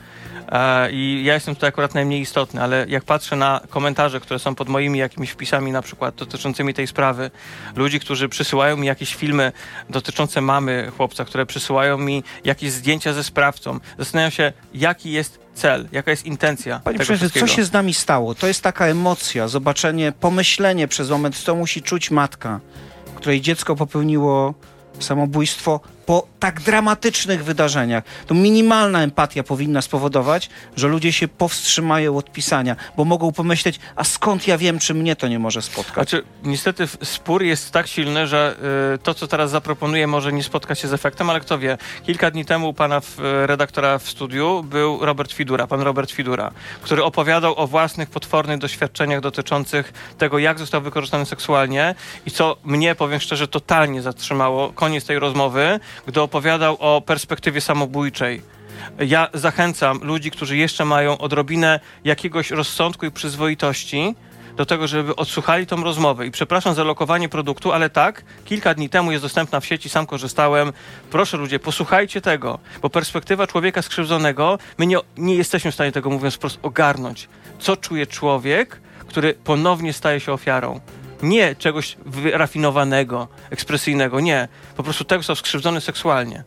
E, 0.48 0.92
I 0.92 1.24
ja 1.24 1.34
jestem 1.34 1.54
tutaj 1.54 1.68
akurat 1.68 1.94
najmniej 1.94 2.20
istotny, 2.20 2.62
ale 2.62 2.86
jak 2.88 3.04
patrzę 3.04 3.36
na 3.36 3.60
komentarze, 3.70 4.20
które 4.20 4.38
są 4.38 4.54
pod 4.54 4.68
moimi 4.68 4.98
jakimiś 4.98 5.30
wpisami, 5.30 5.72
na 5.72 5.82
przykład 5.82 6.14
dotyczącymi 6.14 6.74
tej 6.74 6.86
sprawy, 6.86 7.30
ludzi, 7.76 8.00
którzy 8.00 8.28
przysyłają 8.28 8.76
mi 8.76 8.86
jakieś 8.86 9.14
filmy 9.14 9.52
dotyczące 9.90 10.40
mamy 10.40 10.92
chłopca, 10.96 11.24
które 11.24 11.46
przysyłają 11.46 11.98
mi 11.98 12.24
jakieś 12.44 12.72
zdjęcia 12.72 13.12
ze 13.12 13.24
sprawcą, 13.24 13.80
zastanawiam 13.98 14.30
się, 14.30 14.52
jaki 14.74 15.12
jest 15.12 15.49
cel, 15.60 15.88
jaka 15.92 16.10
jest 16.10 16.26
intencja 16.26 16.80
Panie 16.84 16.98
przewodniczący, 16.98 17.40
co 17.40 17.46
się 17.46 17.64
z 17.64 17.72
nami 17.72 17.94
stało? 17.94 18.34
To 18.34 18.46
jest 18.46 18.62
taka 18.62 18.86
emocja, 18.86 19.48
zobaczenie, 19.48 20.12
pomyślenie 20.12 20.88
przez 20.88 21.10
moment, 21.10 21.36
co 21.36 21.54
musi 21.54 21.82
czuć 21.82 22.10
matka, 22.10 22.60
której 23.14 23.40
dziecko 23.40 23.76
popełniło 23.76 24.54
samobójstwo 25.00 25.80
po 26.10 26.26
tak 26.40 26.60
dramatycznych 26.60 27.44
wydarzeniach. 27.44 28.04
To 28.26 28.34
minimalna 28.34 29.02
empatia 29.02 29.42
powinna 29.42 29.82
spowodować, 29.82 30.50
że 30.76 30.88
ludzie 30.88 31.12
się 31.12 31.28
powstrzymają 31.28 32.16
od 32.16 32.32
pisania, 32.32 32.76
bo 32.96 33.04
mogą 33.04 33.32
pomyśleć, 33.32 33.80
a 33.96 34.04
skąd 34.04 34.46
ja 34.46 34.58
wiem, 34.58 34.78
czy 34.78 34.94
mnie 34.94 35.16
to 35.16 35.28
nie 35.28 35.38
może 35.38 35.62
spotkać? 35.62 35.94
Znaczy, 35.94 36.26
niestety 36.42 36.86
spór 37.02 37.42
jest 37.42 37.70
tak 37.70 37.86
silny, 37.86 38.26
że 38.26 38.56
y, 38.94 38.98
to, 38.98 39.14
co 39.14 39.26
teraz 39.26 39.50
zaproponuję, 39.50 40.06
może 40.06 40.32
nie 40.32 40.42
spotka 40.42 40.74
się 40.74 40.88
z 40.88 40.92
efektem, 40.92 41.30
ale 41.30 41.40
kto 41.40 41.58
wie. 41.58 41.78
Kilka 42.06 42.30
dni 42.30 42.44
temu 42.44 42.68
u 42.68 42.74
pana 42.74 43.00
w, 43.00 43.18
redaktora 43.46 43.98
w 43.98 44.08
studiu 44.08 44.62
był 44.62 44.98
Robert 45.04 45.32
Fidura, 45.32 45.66
pan 45.66 45.80
Robert 45.80 46.10
Fidura, 46.10 46.50
który 46.82 47.04
opowiadał 47.04 47.54
o 47.56 47.66
własnych 47.66 48.10
potwornych 48.10 48.58
doświadczeniach 48.58 49.20
dotyczących 49.20 49.92
tego, 50.18 50.38
jak 50.38 50.58
został 50.58 50.80
wykorzystany 50.80 51.26
seksualnie 51.26 51.94
i 52.26 52.30
co 52.30 52.56
mnie, 52.64 52.94
powiem 52.94 53.20
szczerze, 53.20 53.48
totalnie 53.48 54.02
zatrzymało 54.02 54.72
koniec 54.72 55.04
tej 55.04 55.18
rozmowy, 55.18 55.80
gdy 56.06 56.20
opowiadał 56.20 56.76
o 56.80 57.00
perspektywie 57.00 57.60
samobójczej. 57.60 58.42
Ja 58.98 59.28
zachęcam 59.34 60.00
ludzi, 60.02 60.30
którzy 60.30 60.56
jeszcze 60.56 60.84
mają 60.84 61.18
odrobinę 61.18 61.80
jakiegoś 62.04 62.50
rozsądku 62.50 63.06
i 63.06 63.10
przyzwoitości, 63.10 64.14
do 64.56 64.66
tego, 64.66 64.86
żeby 64.86 65.16
odsłuchali 65.16 65.66
tą 65.66 65.84
rozmowę. 65.84 66.26
I 66.26 66.30
przepraszam 66.30 66.74
za 66.74 66.84
lokowanie 66.84 67.28
produktu, 67.28 67.72
ale 67.72 67.90
tak, 67.90 68.24
kilka 68.44 68.74
dni 68.74 68.88
temu 68.88 69.12
jest 69.12 69.24
dostępna 69.24 69.60
w 69.60 69.66
sieci, 69.66 69.88
sam 69.88 70.06
korzystałem. 70.06 70.72
Proszę 71.10 71.36
ludzie, 71.36 71.58
posłuchajcie 71.58 72.20
tego, 72.20 72.58
bo 72.82 72.90
perspektywa 72.90 73.46
człowieka 73.46 73.82
skrzywdzonego, 73.82 74.58
my 74.78 74.86
nie, 74.86 74.98
nie 75.16 75.34
jesteśmy 75.34 75.70
w 75.70 75.74
stanie 75.74 75.92
tego, 75.92 76.10
mówiąc 76.10 76.34
wprost, 76.34 76.58
ogarnąć. 76.62 77.28
Co 77.58 77.76
czuje 77.76 78.06
człowiek, 78.06 78.80
który 79.06 79.34
ponownie 79.34 79.92
staje 79.92 80.20
się 80.20 80.32
ofiarą? 80.32 80.80
Nie 81.22 81.54
czegoś 81.54 81.96
wyrafinowanego, 82.06 83.28
ekspresyjnego, 83.50 84.20
nie. 84.20 84.48
Po 84.76 84.82
prostu 84.82 85.04
tego, 85.04 85.22
co 85.22 85.36
skrzywdzony 85.36 85.80
seksualnie. 85.80 86.44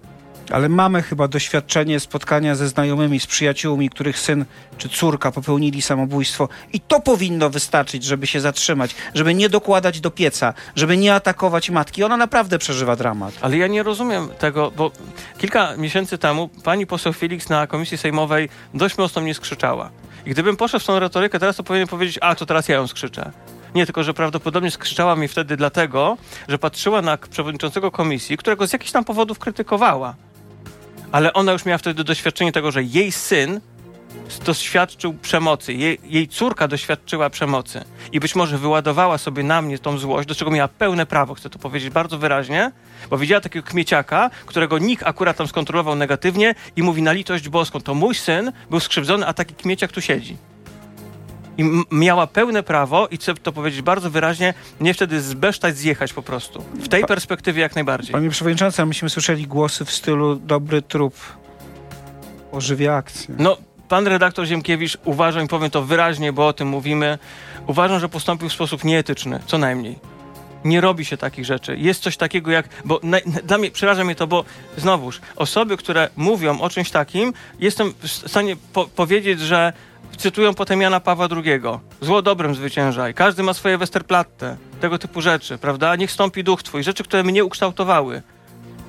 Ale 0.51 0.69
mamy 0.69 1.01
chyba 1.01 1.27
doświadczenie 1.27 1.99
spotkania 1.99 2.55
ze 2.55 2.67
znajomymi, 2.67 3.19
z 3.19 3.27
przyjaciółmi, 3.27 3.89
których 3.89 4.19
syn 4.19 4.45
czy 4.77 4.89
córka 4.89 5.31
popełnili 5.31 5.81
samobójstwo. 5.81 6.49
I 6.73 6.79
to 6.79 6.99
powinno 6.99 7.49
wystarczyć, 7.49 8.03
żeby 8.03 8.27
się 8.27 8.41
zatrzymać, 8.41 8.95
żeby 9.13 9.33
nie 9.33 9.49
dokładać 9.49 9.99
do 9.99 10.11
pieca, 10.11 10.53
żeby 10.75 10.97
nie 10.97 11.15
atakować 11.15 11.69
matki. 11.69 12.03
Ona 12.03 12.17
naprawdę 12.17 12.57
przeżywa 12.59 12.95
dramat. 12.95 13.33
Ale 13.41 13.57
ja 13.57 13.67
nie 13.67 13.83
rozumiem 13.83 14.29
tego, 14.39 14.71
bo 14.71 14.91
kilka 15.37 15.77
miesięcy 15.77 16.17
temu 16.17 16.49
pani 16.63 16.87
poseł 16.87 17.13
Felix 17.13 17.49
na 17.49 17.67
komisji 17.67 17.97
sejmowej 17.97 18.49
dość 18.73 18.97
mocno 18.97 19.21
mnie 19.21 19.33
skrzyczała. 19.33 19.89
I 20.25 20.29
gdybym 20.29 20.57
poszedł 20.57 20.83
w 20.83 20.87
tą 20.87 20.99
retorykę, 20.99 21.39
teraz 21.39 21.55
to 21.55 21.63
powinien 21.63 21.87
powiedzieć, 21.87 22.19
a 22.21 22.35
to 22.35 22.45
teraz 22.45 22.67
ja 22.67 22.75
ją 22.75 22.87
skrzyczę. 22.87 23.31
Nie, 23.75 23.85
tylko 23.85 24.03
że 24.03 24.13
prawdopodobnie 24.13 24.71
skrzyczała 24.71 25.15
mi 25.15 25.27
wtedy 25.27 25.57
dlatego, 25.57 26.17
że 26.47 26.57
patrzyła 26.59 27.01
na 27.01 27.17
przewodniczącego 27.17 27.91
komisji, 27.91 28.37
którego 28.37 28.67
z 28.67 28.73
jakichś 28.73 28.91
tam 28.91 29.05
powodów 29.05 29.39
krytykowała. 29.39 30.15
Ale 31.11 31.33
ona 31.33 31.51
już 31.51 31.65
miała 31.65 31.77
wtedy 31.77 32.03
doświadczenie 32.03 32.51
tego, 32.51 32.71
że 32.71 32.83
jej 32.83 33.11
syn 33.11 33.61
doświadczył 34.45 35.13
przemocy, 35.13 35.73
jej, 35.73 35.99
jej, 36.03 36.27
córka 36.27 36.67
doświadczyła 36.67 37.29
przemocy 37.29 37.83
i 38.11 38.19
być 38.19 38.35
może 38.35 38.57
wyładowała 38.57 39.17
sobie 39.17 39.43
na 39.43 39.61
mnie 39.61 39.79
tą 39.79 39.97
złość, 39.97 40.27
do 40.27 40.35
czego 40.35 40.51
miała 40.51 40.67
pełne 40.67 41.05
prawo, 41.05 41.33
chcę 41.33 41.49
to 41.49 41.59
powiedzieć 41.59 41.89
bardzo 41.89 42.17
wyraźnie, 42.17 42.71
bo 43.09 43.17
widziała 43.17 43.41
takiego 43.41 43.67
kmieciaka, 43.67 44.29
którego 44.45 44.77
nikt 44.77 45.03
akurat 45.03 45.37
tam 45.37 45.47
skontrolował 45.47 45.95
negatywnie 45.95 46.55
i 46.75 46.83
mówi 46.83 47.01
na 47.01 47.11
litość 47.11 47.49
boską, 47.49 47.81
to 47.81 47.93
mój 47.93 48.15
syn 48.15 48.51
był 48.69 48.79
skrzywdzony, 48.79 49.27
a 49.27 49.33
taki 49.33 49.55
kmieciak 49.55 49.91
tu 49.91 50.01
siedzi. 50.01 50.37
I 51.57 51.63
miała 51.91 52.27
pełne 52.27 52.63
prawo, 52.63 53.07
i 53.07 53.17
chcę 53.17 53.33
to 53.33 53.51
powiedzieć 53.51 53.81
bardzo 53.81 54.09
wyraźnie, 54.09 54.53
nie 54.79 54.93
wtedy 54.93 55.21
zbesztać, 55.21 55.77
zjechać 55.77 56.13
po 56.13 56.21
prostu. 56.21 56.63
W 56.73 56.87
tej 56.87 57.01
pa 57.01 57.07
perspektywie 57.07 57.61
jak 57.61 57.75
najbardziej. 57.75 58.11
Panie 58.11 58.29
Przewodniczący, 58.29 58.85
myśmy 58.85 59.09
słyszeli 59.09 59.47
głosy 59.47 59.85
w 59.85 59.91
stylu 59.91 60.35
dobry 60.35 60.81
trup 60.81 61.15
ożywia 62.51 62.95
akcję. 62.95 63.35
No, 63.39 63.57
pan 63.89 64.07
redaktor 64.07 64.45
Ziemkiewicz, 64.45 64.97
uważam 65.05 65.45
i 65.45 65.47
powiem 65.47 65.69
to 65.69 65.83
wyraźnie, 65.83 66.33
bo 66.33 66.47
o 66.47 66.53
tym 66.53 66.67
mówimy, 66.67 67.17
uważam, 67.67 67.99
że 67.99 68.09
postąpił 68.09 68.49
w 68.49 68.53
sposób 68.53 68.83
nieetyczny, 68.83 69.39
co 69.45 69.57
najmniej. 69.57 69.99
Nie 70.65 70.81
robi 70.81 71.05
się 71.05 71.17
takich 71.17 71.45
rzeczy. 71.45 71.77
Jest 71.77 72.03
coś 72.03 72.17
takiego 72.17 72.51
jak, 72.51 72.69
bo 72.85 72.99
na, 73.03 73.17
dla 73.43 73.57
mnie, 73.57 73.71
przeraża 73.71 74.03
mnie 74.03 74.15
to, 74.15 74.27
bo 74.27 74.45
znowuż, 74.77 75.21
osoby, 75.35 75.77
które 75.77 76.09
mówią 76.15 76.61
o 76.61 76.69
czymś 76.69 76.91
takim, 76.91 77.33
jestem 77.59 77.93
w 77.99 78.07
stanie 78.07 78.55
po 78.73 78.85
powiedzieć, 78.85 79.39
że 79.39 79.73
cytują 80.17 80.53
potem 80.53 80.81
Jana 80.81 80.99
Pawła 80.99 81.27
II. 81.31 81.61
Zło 82.01 82.21
dobrem 82.21 82.55
zwyciężaj. 82.55 83.13
Każdy 83.13 83.43
ma 83.43 83.53
swoje 83.53 83.77
Westerplatte. 83.77 84.57
Tego 84.81 84.97
typu 84.97 85.21
rzeczy, 85.21 85.57
prawda? 85.57 85.95
Niech 85.95 86.11
stąpi 86.11 86.43
duch 86.43 86.63
twój. 86.63 86.83
Rzeczy, 86.83 87.03
które 87.03 87.23
mnie 87.23 87.45
ukształtowały. 87.45 88.21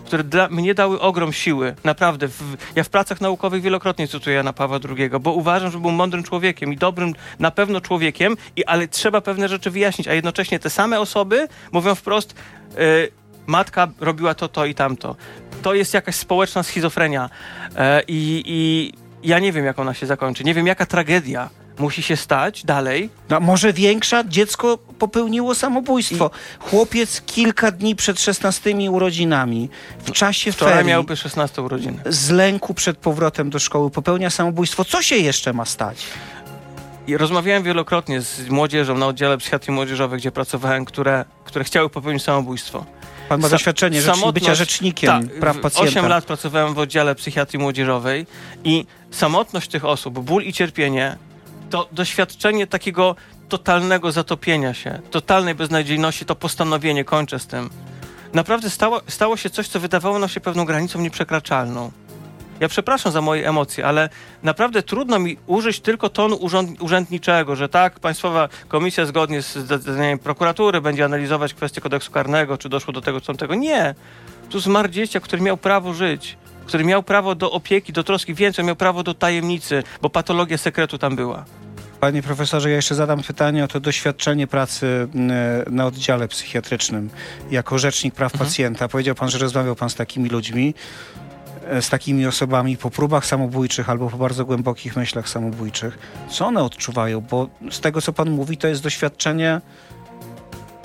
Które 0.04 0.24
dla, 0.24 0.48
mnie 0.48 0.74
dały 0.74 1.00
ogrom 1.00 1.32
siły. 1.32 1.74
Naprawdę. 1.84 2.28
W, 2.28 2.56
ja 2.76 2.84
w 2.84 2.88
pracach 2.88 3.20
naukowych 3.20 3.62
wielokrotnie 3.62 4.08
cytuję 4.08 4.36
Jana 4.36 4.52
Pawła 4.52 4.78
II, 4.96 5.10
bo 5.20 5.32
uważam, 5.32 5.70
że 5.70 5.78
był 5.78 5.90
mądrym 5.90 6.22
człowiekiem 6.22 6.72
i 6.72 6.76
dobrym 6.76 7.14
na 7.38 7.50
pewno 7.50 7.80
człowiekiem, 7.80 8.36
i, 8.56 8.64
ale 8.64 8.88
trzeba 8.88 9.20
pewne 9.20 9.48
rzeczy 9.48 9.70
wyjaśnić, 9.70 10.08
a 10.08 10.14
jednocześnie 10.14 10.58
te 10.58 10.70
same 10.70 11.00
osoby 11.00 11.48
mówią 11.72 11.94
wprost 11.94 12.34
yy, 12.76 13.08
matka 13.46 13.88
robiła 14.00 14.34
to, 14.34 14.48
to 14.48 14.66
i 14.66 14.74
tamto. 14.74 15.16
To 15.62 15.74
jest 15.74 15.94
jakaś 15.94 16.14
społeczna 16.14 16.62
schizofrenia. 16.62 17.30
Yy, 17.70 17.78
I 18.08 18.92
ja 19.24 19.38
nie 19.38 19.52
wiem, 19.52 19.64
jak 19.64 19.78
ona 19.78 19.94
się 19.94 20.06
zakończy. 20.06 20.44
Nie 20.44 20.54
wiem, 20.54 20.66
jaka 20.66 20.86
tragedia 20.86 21.50
musi 21.78 22.02
się 22.02 22.16
stać 22.16 22.64
dalej. 22.64 23.10
No, 23.28 23.40
może 23.40 23.72
większa? 23.72 24.24
Dziecko 24.24 24.78
popełniło 24.98 25.54
samobójstwo. 25.54 26.30
I... 26.60 26.70
Chłopiec 26.70 27.22
kilka 27.26 27.70
dni 27.70 27.96
przed 27.96 28.20
16 28.20 28.90
urodzinami, 28.90 29.68
w 29.98 30.12
czasie 30.12 30.52
Wczoraj 30.52 30.74
ferii... 30.74 30.88
miałby 30.88 31.16
16 31.16 31.62
urodziny. 31.62 31.98
Z 32.06 32.30
lęku 32.30 32.74
przed 32.74 32.96
powrotem 32.96 33.50
do 33.50 33.58
szkoły 33.58 33.90
popełnia 33.90 34.30
samobójstwo. 34.30 34.84
Co 34.84 35.02
się 35.02 35.16
jeszcze 35.16 35.52
ma 35.52 35.64
stać? 35.64 36.06
I 37.06 37.16
rozmawiałem 37.16 37.62
wielokrotnie 37.62 38.20
z 38.20 38.48
młodzieżą 38.48 38.98
na 38.98 39.06
oddziale 39.06 39.38
psychiatrii 39.38 39.74
młodzieżowej, 39.74 40.18
gdzie 40.18 40.32
pracowałem, 40.32 40.84
które, 40.84 41.24
które 41.44 41.64
chciały 41.64 41.90
popełnić 41.90 42.22
samobójstwo. 42.22 42.84
Pan 43.28 43.40
ma 43.40 43.48
doświadczenie 43.48 44.02
rzecz, 44.02 44.32
bycia 44.32 44.54
rzecznikiem 44.54 45.28
ta, 45.28 45.40
praw 45.40 45.58
pacjenta. 45.58 45.90
8 45.90 46.06
lat 46.06 46.24
pracowałem 46.24 46.74
w 46.74 46.78
oddziale 46.78 47.14
psychiatrii 47.14 47.58
młodzieżowej 47.58 48.26
i 48.64 48.86
samotność 49.10 49.70
tych 49.70 49.84
osób, 49.84 50.20
ból 50.20 50.42
i 50.42 50.52
cierpienie 50.52 51.16
to 51.70 51.88
doświadczenie 51.92 52.66
takiego 52.66 53.16
totalnego 53.48 54.12
zatopienia 54.12 54.74
się, 54.74 55.00
totalnej 55.10 55.54
beznadziejności, 55.54 56.24
to 56.24 56.34
postanowienie, 56.34 57.04
kończę 57.04 57.38
z 57.38 57.46
tym. 57.46 57.70
Naprawdę 58.32 58.70
stało, 58.70 59.00
stało 59.08 59.36
się 59.36 59.50
coś, 59.50 59.68
co 59.68 59.80
wydawało 59.80 60.18
nam 60.18 60.28
się 60.28 60.40
pewną 60.40 60.64
granicą 60.64 61.00
nieprzekraczalną. 61.00 61.92
Ja 62.64 62.68
przepraszam 62.68 63.12
za 63.12 63.20
moje 63.20 63.48
emocje, 63.48 63.86
ale 63.86 64.08
naprawdę 64.42 64.82
trudno 64.82 65.18
mi 65.18 65.36
użyć 65.46 65.80
tylko 65.80 66.08
tonu 66.08 66.36
urząd, 66.36 66.82
urzędniczego, 66.82 67.56
że 67.56 67.68
tak, 67.68 68.00
Państwowa 68.00 68.48
Komisja 68.68 69.06
zgodnie 69.06 69.42
z 69.42 69.52
zadaniem 69.54 70.18
prokuratury 70.18 70.80
będzie 70.80 71.04
analizować 71.04 71.54
kwestię 71.54 71.80
kodeksu 71.80 72.12
karnego, 72.12 72.58
czy 72.58 72.68
doszło 72.68 72.92
do 72.92 73.00
tego, 73.00 73.20
czy 73.20 73.26
tamtego. 73.26 73.54
Nie. 73.54 73.94
Tu 74.50 74.60
zmarł 74.60 74.88
dzieciak, 74.88 75.22
który 75.22 75.42
miał 75.42 75.56
prawo 75.56 75.94
żyć, 75.94 76.36
który 76.66 76.84
miał 76.84 77.02
prawo 77.02 77.34
do 77.34 77.52
opieki, 77.52 77.92
do 77.92 78.04
troski, 78.04 78.34
więcej, 78.34 78.64
miał 78.64 78.76
prawo 78.76 79.02
do 79.02 79.14
tajemnicy, 79.14 79.82
bo 80.02 80.10
patologia 80.10 80.58
sekretu 80.58 80.98
tam 80.98 81.16
była. 81.16 81.44
Panie 82.00 82.22
profesorze, 82.22 82.70
ja 82.70 82.76
jeszcze 82.76 82.94
zadam 82.94 83.22
pytanie 83.22 83.64
o 83.64 83.68
to 83.68 83.80
doświadczenie 83.80 84.46
pracy 84.46 85.08
na 85.70 85.86
oddziale 85.86 86.28
psychiatrycznym 86.28 87.10
jako 87.50 87.78
rzecznik 87.78 88.14
praw 88.14 88.32
mhm. 88.32 88.48
pacjenta. 88.48 88.88
Powiedział 88.88 89.14
pan, 89.14 89.30
że 89.30 89.38
rozmawiał 89.38 89.76
pan 89.76 89.90
z 89.90 89.94
takimi 89.94 90.28
ludźmi. 90.28 90.74
E, 91.70 91.82
z 91.82 91.88
takimi 91.88 92.26
osobami 92.26 92.76
po 92.76 92.90
próbach 92.90 93.26
samobójczych 93.26 93.90
albo 93.90 94.10
po 94.10 94.16
bardzo 94.16 94.44
głębokich 94.44 94.96
myślach 94.96 95.28
samobójczych. 95.28 95.98
Co 96.30 96.46
one 96.46 96.62
odczuwają? 96.62 97.20
Bo 97.20 97.48
z 97.70 97.80
tego, 97.80 98.02
co 98.02 98.12
pan 98.12 98.30
mówi, 98.30 98.56
to 98.56 98.68
jest 98.68 98.82
doświadczenie 98.82 99.60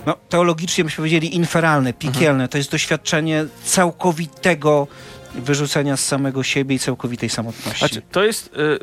no, 0.05 0.15
teologicznie 0.29 0.83
byśmy 0.83 0.95
powiedzieli 0.95 1.35
inferalne, 1.35 1.93
piekielne. 1.93 2.29
Mhm. 2.29 2.49
To 2.49 2.57
jest 2.57 2.71
doświadczenie 2.71 3.45
całkowitego 3.63 4.87
wyrzucenia 5.35 5.97
z 5.97 6.05
samego 6.05 6.43
siebie 6.43 6.75
i 6.75 6.79
całkowitej 6.79 7.29
samotności. 7.29 7.79
Znaczy, 7.79 8.01
to, 8.11 8.23
jest, 8.23 8.47
y, 8.47 8.79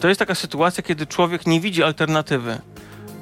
to 0.00 0.08
jest 0.08 0.18
taka 0.18 0.34
sytuacja, 0.34 0.82
kiedy 0.82 1.06
człowiek 1.06 1.46
nie 1.46 1.60
widzi 1.60 1.82
alternatywy. 1.82 2.58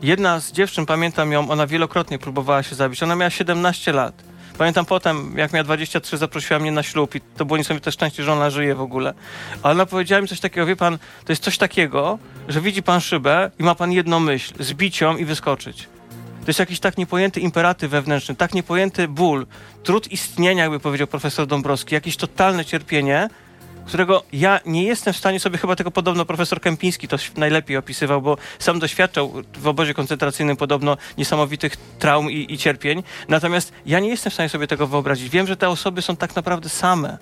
Jedna 0.02 0.40
z 0.40 0.52
dziewczyn, 0.52 0.86
pamiętam 0.86 1.32
ją, 1.32 1.50
ona 1.50 1.66
wielokrotnie 1.66 2.18
próbowała 2.18 2.62
się 2.62 2.74
zabić. 2.74 3.02
Ona 3.02 3.16
miała 3.16 3.30
17 3.30 3.92
lat. 3.92 4.25
Pamiętam 4.58 4.84
potem, 4.84 5.38
jak 5.38 5.52
miała 5.52 5.64
23, 5.64 6.18
zaprosiła 6.18 6.60
mnie 6.60 6.72
na 6.72 6.82
ślub 6.82 7.14
i 7.14 7.20
to 7.20 7.44
było 7.44 7.56
niesamowite 7.56 7.92
szczęście, 7.92 8.22
że 8.22 8.32
ona 8.32 8.50
żyje 8.50 8.74
w 8.74 8.80
ogóle. 8.80 9.14
Ale 9.62 9.74
ona 9.74 9.86
powiedziała 9.86 10.22
mi 10.22 10.28
coś 10.28 10.40
takiego, 10.40 10.66
wie 10.66 10.76
pan, 10.76 10.98
to 10.98 11.32
jest 11.32 11.42
coś 11.42 11.58
takiego, 11.58 12.18
że 12.48 12.60
widzi 12.60 12.82
pan 12.82 13.00
szybę 13.00 13.50
i 13.58 13.62
ma 13.62 13.74
pan 13.74 13.92
jedną 13.92 14.20
myśl, 14.20 14.54
zbić 14.58 15.00
ją 15.00 15.16
i 15.16 15.24
wyskoczyć. 15.24 15.88
To 16.40 16.50
jest 16.50 16.58
jakiś 16.58 16.80
tak 16.80 16.98
niepojęty 16.98 17.40
imperatyw 17.40 17.90
wewnętrzny, 17.90 18.36
tak 18.36 18.54
niepojęty 18.54 19.08
ból, 19.08 19.46
trud 19.82 20.12
istnienia, 20.12 20.62
jakby 20.62 20.80
powiedział 20.80 21.06
profesor 21.06 21.46
Dąbrowski, 21.46 21.94
jakieś 21.94 22.16
totalne 22.16 22.64
cierpienie, 22.64 23.28
którego 23.86 24.22
ja 24.32 24.60
nie 24.66 24.84
jestem 24.84 25.14
w 25.14 25.16
stanie 25.16 25.40
sobie, 25.40 25.58
chyba 25.58 25.76
tego 25.76 25.90
podobno 25.90 26.24
profesor 26.24 26.60
Kępiński 26.60 27.08
to 27.08 27.16
najlepiej 27.36 27.76
opisywał, 27.76 28.22
bo 28.22 28.36
sam 28.58 28.78
doświadczał 28.78 29.32
w 29.58 29.66
obozie 29.66 29.94
koncentracyjnym 29.94 30.56
podobno 30.56 30.96
niesamowitych 31.18 31.76
traum 31.76 32.30
i, 32.30 32.46
i 32.54 32.58
cierpień. 32.58 33.02
Natomiast 33.28 33.72
ja 33.86 34.00
nie 34.00 34.08
jestem 34.08 34.30
w 34.30 34.34
stanie 34.34 34.48
sobie 34.48 34.66
tego 34.66 34.86
wyobrazić. 34.86 35.28
Wiem, 35.28 35.46
że 35.46 35.56
te 35.56 35.68
osoby 35.68 36.02
są 36.02 36.16
tak 36.16 36.36
naprawdę 36.36 36.68
same. 36.68 37.18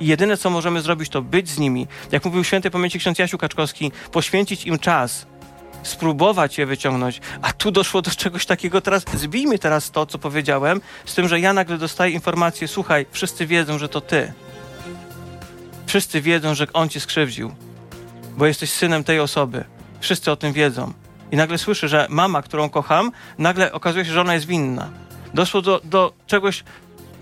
I 0.00 0.06
jedyne, 0.06 0.36
co 0.36 0.50
możemy 0.50 0.80
zrobić, 0.80 1.08
to 1.08 1.22
być 1.22 1.48
z 1.48 1.58
nimi. 1.58 1.86
Jak 2.12 2.24
mówił 2.24 2.44
świętej 2.44 2.70
pamięci 2.70 2.98
ksiądz 2.98 3.18
Jasiu 3.18 3.38
Kaczkowski, 3.38 3.92
poświęcić 4.12 4.64
im 4.64 4.78
czas, 4.78 5.26
spróbować 5.82 6.58
je 6.58 6.66
wyciągnąć, 6.66 7.20
a 7.42 7.52
tu 7.52 7.70
doszło 7.70 8.02
do 8.02 8.10
czegoś 8.10 8.46
takiego. 8.46 8.80
Teraz 8.80 9.04
zbijmy 9.14 9.58
teraz 9.58 9.90
to, 9.90 10.06
co 10.06 10.18
powiedziałem, 10.18 10.80
z 11.04 11.14
tym, 11.14 11.28
że 11.28 11.40
ja 11.40 11.52
nagle 11.52 11.78
dostaję 11.78 12.12
informację, 12.12 12.68
słuchaj, 12.68 13.06
wszyscy 13.10 13.46
wiedzą, 13.46 13.78
że 13.78 13.88
to 13.88 14.00
ty. 14.00 14.32
Wszyscy 15.88 16.20
wiedzą, 16.20 16.54
że 16.54 16.66
on 16.72 16.88
cię 16.88 17.00
skrzywdził, 17.00 17.54
bo 18.36 18.46
jesteś 18.46 18.70
synem 18.70 19.04
tej 19.04 19.20
osoby. 19.20 19.64
Wszyscy 20.00 20.30
o 20.30 20.36
tym 20.36 20.52
wiedzą. 20.52 20.92
I 21.32 21.36
nagle 21.36 21.58
słyszę, 21.58 21.88
że 21.88 22.06
mama, 22.10 22.42
którą 22.42 22.70
kocham, 22.70 23.12
nagle 23.38 23.72
okazuje 23.72 24.04
się, 24.04 24.12
że 24.12 24.20
ona 24.20 24.34
jest 24.34 24.46
winna. 24.46 24.90
Doszło 25.34 25.62
do, 25.62 25.80
do 25.84 26.12
czegoś, 26.26 26.64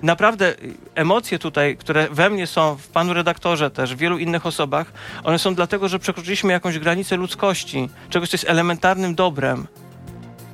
naprawdę 0.03 0.55
emocje 0.95 1.39
tutaj, 1.39 1.77
które 1.77 2.09
we 2.11 2.31
mnie 2.31 2.47
są, 2.47 2.77
w 2.77 2.89
panu 2.89 3.15
redaktorze 3.15 3.71
też, 3.71 3.95
w 3.95 3.99
wielu 3.99 4.19
innych 4.19 4.47
osobach, 4.47 4.93
one 5.25 5.39
są 5.39 5.55
dlatego, 5.55 5.89
że 5.89 5.99
przekroczyliśmy 5.99 6.53
jakąś 6.53 6.79
granicę 6.79 7.17
ludzkości, 7.17 7.89
czegoś, 8.11 8.29
co 8.29 8.35
jest 8.35 8.49
elementarnym 8.49 9.15
dobrem. 9.15 9.67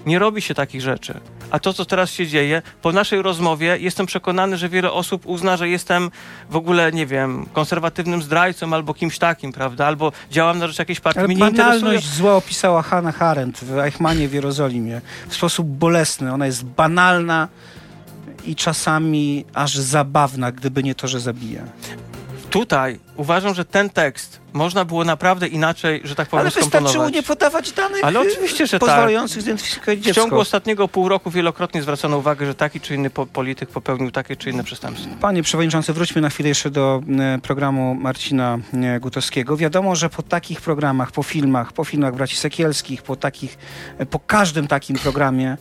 Nie 0.07 0.19
robi 0.19 0.43
się 0.43 0.55
takich 0.55 0.81
rzeczy. 0.81 1.21
A 1.51 1.59
to, 1.59 1.73
co 1.73 1.85
teraz 1.85 2.11
się 2.11 2.27
dzieje, 2.27 2.63
po 2.83 2.93
naszej 2.93 3.23
rozmowie 3.23 3.77
jestem 3.81 4.07
przekonany, 4.07 4.57
że 4.57 4.69
wiele 4.69 4.93
osób 4.93 5.27
uzna, 5.27 5.57
że 5.57 5.69
jestem 5.69 6.11
w 6.51 6.57
ogóle, 6.57 6.93
nie 6.93 7.07
wiem, 7.07 7.47
konserwatywnym 7.53 8.23
zdrajcą 8.23 8.75
albo 8.75 8.95
kimś 8.95 9.19
takim, 9.19 9.53
prawda? 9.53 9.87
Albo 9.87 10.13
działam 10.31 10.59
na 10.59 10.67
rzecz 10.67 10.79
jakiejś 10.79 11.01
partii. 11.01 11.19
Ale 11.19 11.29
Mnie 11.29 11.39
banalność 11.39 12.09
zła 12.15 12.37
opisała 12.37 12.83
Hannah 12.83 13.23
Arendt 13.23 13.65
w 13.65 13.79
Eichmanie 13.79 14.29
w 14.29 14.33
Jerozolimie 14.33 15.01
w 15.29 15.35
sposób 15.35 15.67
bolesny. 15.67 16.33
Ona 16.33 16.47
jest 16.47 16.65
banalna 16.65 17.49
i 18.45 18.57
czasami 18.57 19.45
aż 19.55 19.77
zabawna, 19.77 20.53
gdyby 20.53 20.83
nie 20.83 20.95
to, 20.95 21.09
że 21.09 21.21
zabija. 21.21 21.63
Tutaj 22.51 22.99
uważam, 23.17 23.55
że 23.55 23.65
ten 23.65 23.91
tekst 23.91 24.42
można 24.53 24.85
było 24.85 25.05
naprawdę 25.05 25.49
inaczej, 25.49 26.01
że 26.05 26.15
tak 26.15 26.29
powiem, 26.29 26.41
Ale 26.41 26.51
wystarczyło 26.51 27.09
nie 27.11 27.23
podawać 27.23 27.73
danych 27.73 28.05
Ale 28.05 28.21
oczywiście, 28.21 28.67
że 28.67 28.71
tak. 28.71 28.81
pozwalających 28.81 29.43
zidentyfikować 29.43 29.99
W 29.99 30.03
dziecko. 30.03 30.21
ciągu 30.21 30.41
ostatniego 30.41 30.89
pół 30.89 31.09
roku 31.09 31.31
wielokrotnie 31.31 31.83
zwracano 31.83 32.19
uwagę, 32.19 32.47
że 32.47 32.55
taki 32.55 32.81
czy 32.81 32.95
inny 32.95 33.11
po 33.11 33.27
polityk 33.27 33.69
popełnił 33.69 34.11
takie 34.11 34.37
czy 34.37 34.51
inne 34.51 34.65
przestępstwo. 34.65 35.11
Panie 35.21 35.43
Przewodniczący, 35.43 35.93
wróćmy 35.93 36.21
na 36.21 36.31
chwilę 36.31 36.49
jeszcze 36.49 36.71
do 36.71 37.03
e, 37.19 37.39
programu 37.39 37.95
Marcina 37.95 38.59
e, 38.75 39.01
Gutowskiego. 39.01 39.57
Wiadomo, 39.57 39.97
że 39.97 40.11
po 40.11 40.23
takich 40.23 40.61
programach, 40.61 41.13
po 41.13 41.23
filmach, 41.23 41.73
po 41.73 41.85
filmach 41.85 42.15
braci 42.15 42.37
Sekielskich, 42.37 43.03
po 43.03 43.17
takich, 43.17 43.59
e, 43.99 44.07
po 44.07 44.19
każdym 44.19 44.69
takim 44.69 44.97
programie 44.97 45.57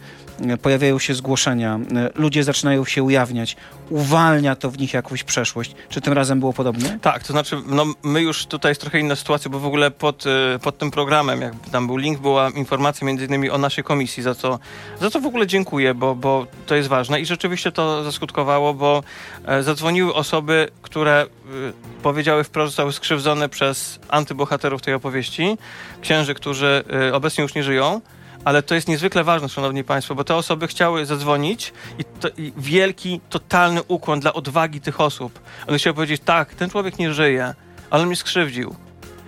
pojawiają 0.61 0.99
się 0.99 1.13
zgłoszenia. 1.13 1.79
Ludzie 2.15 2.43
zaczynają 2.43 2.85
się 2.85 3.03
ujawniać. 3.03 3.55
Uwalnia 3.89 4.55
to 4.55 4.71
w 4.71 4.77
nich 4.77 4.93
jakąś 4.93 5.23
przeszłość. 5.23 5.75
Czy 5.89 6.01
tym 6.01 6.13
razem 6.13 6.39
było 6.39 6.53
podobnie? 6.53 6.99
Tak, 7.01 7.23
to 7.23 7.33
znaczy, 7.33 7.57
no 7.65 7.85
my 8.03 8.21
już 8.21 8.45
tutaj 8.45 8.75
jest 8.81 8.91
trochę 8.91 8.99
inna 8.99 9.15
sytuacja, 9.15 9.51
bo 9.51 9.59
w 9.59 9.65
ogóle 9.65 9.91
pod, 9.91 10.25
y, 10.25 10.59
pod 10.59 10.77
tym 10.77 10.91
programem, 10.91 11.41
jak 11.41 11.53
tam 11.71 11.87
był 11.87 11.97
link, 11.97 12.19
była 12.19 12.49
informacja 12.49 13.07
między 13.07 13.25
innymi 13.25 13.49
o 13.49 13.57
naszej 13.57 13.83
komisji, 13.83 14.23
za 14.23 14.35
co, 14.35 14.59
za 15.01 15.09
co 15.09 15.19
w 15.19 15.25
ogóle 15.25 15.47
dziękuję, 15.47 15.93
bo, 15.93 16.15
bo 16.15 16.47
to 16.65 16.75
jest 16.75 16.89
ważne 16.89 17.21
i 17.21 17.25
rzeczywiście 17.25 17.71
to 17.71 18.03
zaskutkowało, 18.03 18.73
bo 18.73 19.03
e, 19.45 19.63
zadzwoniły 19.63 20.13
osoby, 20.13 20.69
które 20.81 21.25
y, 21.25 21.73
powiedziały 22.03 22.43
wprost, 22.43 22.71
zostały 22.71 22.93
skrzywdzone 22.93 23.49
przez 23.49 23.99
antybohaterów 24.09 24.81
tej 24.81 24.93
opowieści, 24.93 25.57
księży, 26.01 26.33
którzy 26.33 26.83
y, 27.09 27.13
obecnie 27.13 27.41
już 27.41 27.55
nie 27.55 27.63
żyją. 27.63 28.01
Ale 28.45 28.63
to 28.63 28.75
jest 28.75 28.87
niezwykle 28.87 29.23
ważne, 29.23 29.49
szanowni 29.49 29.83
państwo, 29.83 30.15
bo 30.15 30.23
te 30.23 30.35
osoby 30.35 30.67
chciały 30.67 31.05
zadzwonić 31.05 31.73
i, 31.99 32.03
to, 32.03 32.29
i 32.37 32.53
wielki, 32.57 33.21
totalny 33.29 33.83
ukłon 33.83 34.19
dla 34.19 34.33
odwagi 34.33 34.81
tych 34.81 35.01
osób. 35.01 35.39
One 35.67 35.77
chciały 35.77 35.93
powiedzieć, 35.93 36.21
tak, 36.25 36.53
ten 36.55 36.69
człowiek 36.69 36.99
nie 36.99 37.13
żyje, 37.13 37.53
ale 37.91 38.05
mnie 38.05 38.15
skrzywdził. 38.15 38.75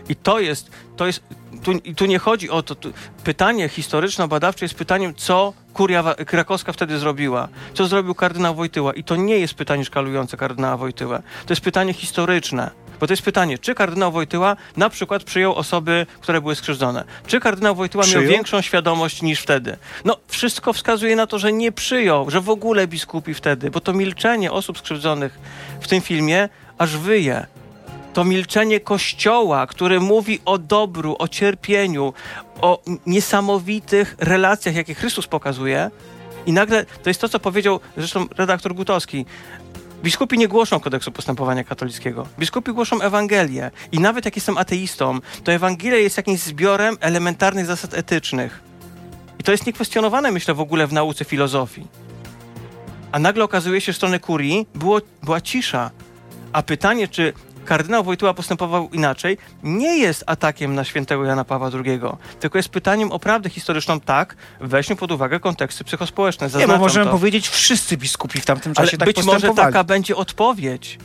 I 0.09 0.15
to 0.15 0.39
jest, 0.39 0.71
to 0.95 1.07
jest, 1.07 1.23
tu, 1.63 1.71
i 1.71 1.95
tu 1.95 2.05
nie 2.05 2.19
chodzi 2.19 2.49
o 2.49 2.63
to, 2.63 2.75
tu, 2.75 2.93
pytanie 3.23 3.69
historyczno-badawcze 3.69 4.65
jest 4.65 4.75
pytaniem, 4.75 5.15
co 5.15 5.53
kuria 5.73 6.15
krakowska 6.25 6.73
wtedy 6.73 6.99
zrobiła, 6.99 7.47
co 7.73 7.87
zrobił 7.87 8.15
kardynał 8.15 8.55
Wojtyła. 8.55 8.93
I 8.93 9.03
to 9.03 9.15
nie 9.15 9.39
jest 9.39 9.53
pytanie 9.53 9.85
szkalujące 9.85 10.37
kardynała 10.37 10.77
Wojtyłę, 10.77 11.23
to 11.45 11.51
jest 11.53 11.61
pytanie 11.61 11.93
historyczne. 11.93 12.71
Bo 12.99 13.07
to 13.07 13.13
jest 13.13 13.23
pytanie, 13.23 13.57
czy 13.57 13.75
kardynał 13.75 14.11
Wojtyła 14.11 14.55
na 14.77 14.89
przykład 14.89 15.23
przyjął 15.23 15.55
osoby, 15.55 16.05
które 16.21 16.41
były 16.41 16.55
skrzywdzone? 16.55 17.03
Czy 17.27 17.39
kardynał 17.39 17.75
Wojtyła 17.75 18.03
Przyjął? 18.03 18.21
miał 18.21 18.31
większą 18.31 18.61
świadomość 18.61 19.21
niż 19.21 19.39
wtedy? 19.39 19.77
No, 20.05 20.17
wszystko 20.27 20.73
wskazuje 20.73 21.15
na 21.15 21.27
to, 21.27 21.39
że 21.39 21.53
nie 21.53 21.71
przyjął, 21.71 22.29
że 22.29 22.41
w 22.41 22.49
ogóle 22.49 22.87
biskupi 22.87 23.33
wtedy, 23.33 23.71
bo 23.71 23.79
to 23.81 23.93
milczenie 23.93 24.51
osób 24.51 24.77
skrzywdzonych 24.77 25.39
w 25.81 25.87
tym 25.87 26.01
filmie 26.01 26.49
aż 26.77 26.97
wyje 26.97 27.47
to 28.13 28.23
milczenie 28.23 28.79
Kościoła, 28.79 29.67
który 29.67 29.99
mówi 29.99 30.39
o 30.45 30.57
dobru, 30.57 31.15
o 31.19 31.27
cierpieniu, 31.27 32.13
o 32.61 32.81
niesamowitych 33.05 34.15
relacjach, 34.19 34.75
jakie 34.75 34.93
Chrystus 34.95 35.27
pokazuje. 35.27 35.91
I 36.45 36.53
nagle 36.53 36.85
to 36.85 37.09
jest 37.09 37.21
to, 37.21 37.29
co 37.29 37.39
powiedział 37.39 37.79
zresztą 37.97 38.27
redaktor 38.37 38.75
Gutowski. 38.75 39.25
Biskupi 40.03 40.37
nie 40.37 40.47
głoszą 40.47 40.79
kodeksu 40.79 41.11
postępowania 41.11 41.63
katolickiego. 41.63 42.27
Biskupi 42.39 42.73
głoszą 42.73 43.01
Ewangelię. 43.01 43.71
I 43.91 43.99
nawet 43.99 44.25
jak 44.25 44.35
jestem 44.35 44.57
ateistą, 44.57 45.19
to 45.43 45.51
Ewangelia 45.51 45.97
jest 45.97 46.17
jakimś 46.17 46.39
zbiorem 46.39 46.97
elementarnych 46.99 47.65
zasad 47.65 47.93
etycznych. 47.93 48.61
I 49.39 49.43
to 49.43 49.51
jest 49.51 49.65
niekwestionowane, 49.65 50.31
myślę, 50.31 50.53
w 50.53 50.59
ogóle 50.59 50.87
w 50.87 50.93
nauce 50.93 51.25
filozofii. 51.25 51.87
A 53.11 53.19
nagle 53.19 53.43
okazuje 53.43 53.81
się, 53.81 53.91
że 53.91 53.95
strony 53.95 54.19
kurii 54.19 54.67
było, 54.75 55.01
była 55.23 55.41
cisza. 55.41 55.91
A 56.53 56.63
pytanie, 56.63 57.07
czy 57.07 57.33
kardynał 57.63 58.03
Wojtyła 58.03 58.33
postępował 58.33 58.89
inaczej, 58.89 59.37
nie 59.63 59.97
jest 59.97 60.23
atakiem 60.27 60.75
na 60.75 60.83
świętego 60.83 61.25
Jana 61.25 61.45
Pawła 61.45 61.69
II, 61.85 61.99
tylko 62.39 62.57
jest 62.57 62.69
pytaniem 62.69 63.11
o 63.11 63.19
prawdę 63.19 63.49
historyczną. 63.49 63.99
Tak, 63.99 64.35
weźmy 64.59 64.95
pod 64.95 65.11
uwagę 65.11 65.39
konteksty 65.39 65.83
psychospołeczne. 65.83 66.47
Nie, 66.47 66.51
bo 66.51 66.59
Zaznaczam 66.59 66.79
możemy 66.81 67.05
to. 67.05 67.11
powiedzieć, 67.11 67.49
wszyscy 67.49 67.97
biskupi 67.97 68.41
w 68.41 68.45
tamtym 68.45 68.73
Ale 68.75 68.87
czasie 68.87 68.97
tak 68.97 69.07
być 69.07 69.23
może 69.23 69.49
taka 69.49 69.83
będzie 69.83 70.15
odpowiedź. 70.15 70.99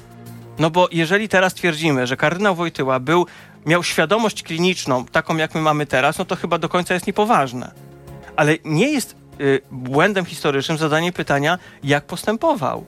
No 0.59 0.71
bo 0.71 0.89
jeżeli 0.93 1.29
teraz 1.29 1.55
twierdzimy, 1.55 2.07
że 2.07 2.17
kardynał 2.17 2.55
Wojtyła 2.55 3.01
był, 3.01 3.27
miał 3.67 3.83
świadomość 3.83 4.43
kliniczną, 4.43 5.05
taką 5.05 5.37
jak 5.37 5.55
my 5.55 5.61
mamy 5.61 5.87
teraz, 5.87 6.19
no 6.19 6.25
to 6.25 6.37
chyba 6.37 6.59
do 6.59 6.69
końca 6.69 6.95
jest 6.95 7.07
niepoważne. 7.07 7.71
Ale 8.37 8.57
nie 8.65 8.91
jest 8.93 9.17
y, 9.41 9.61
błędem 9.71 10.25
historycznym 10.25 10.79
zadanie 10.79 11.13
pytania, 11.13 11.59
jak 11.83 12.05
postępował. 12.05 12.87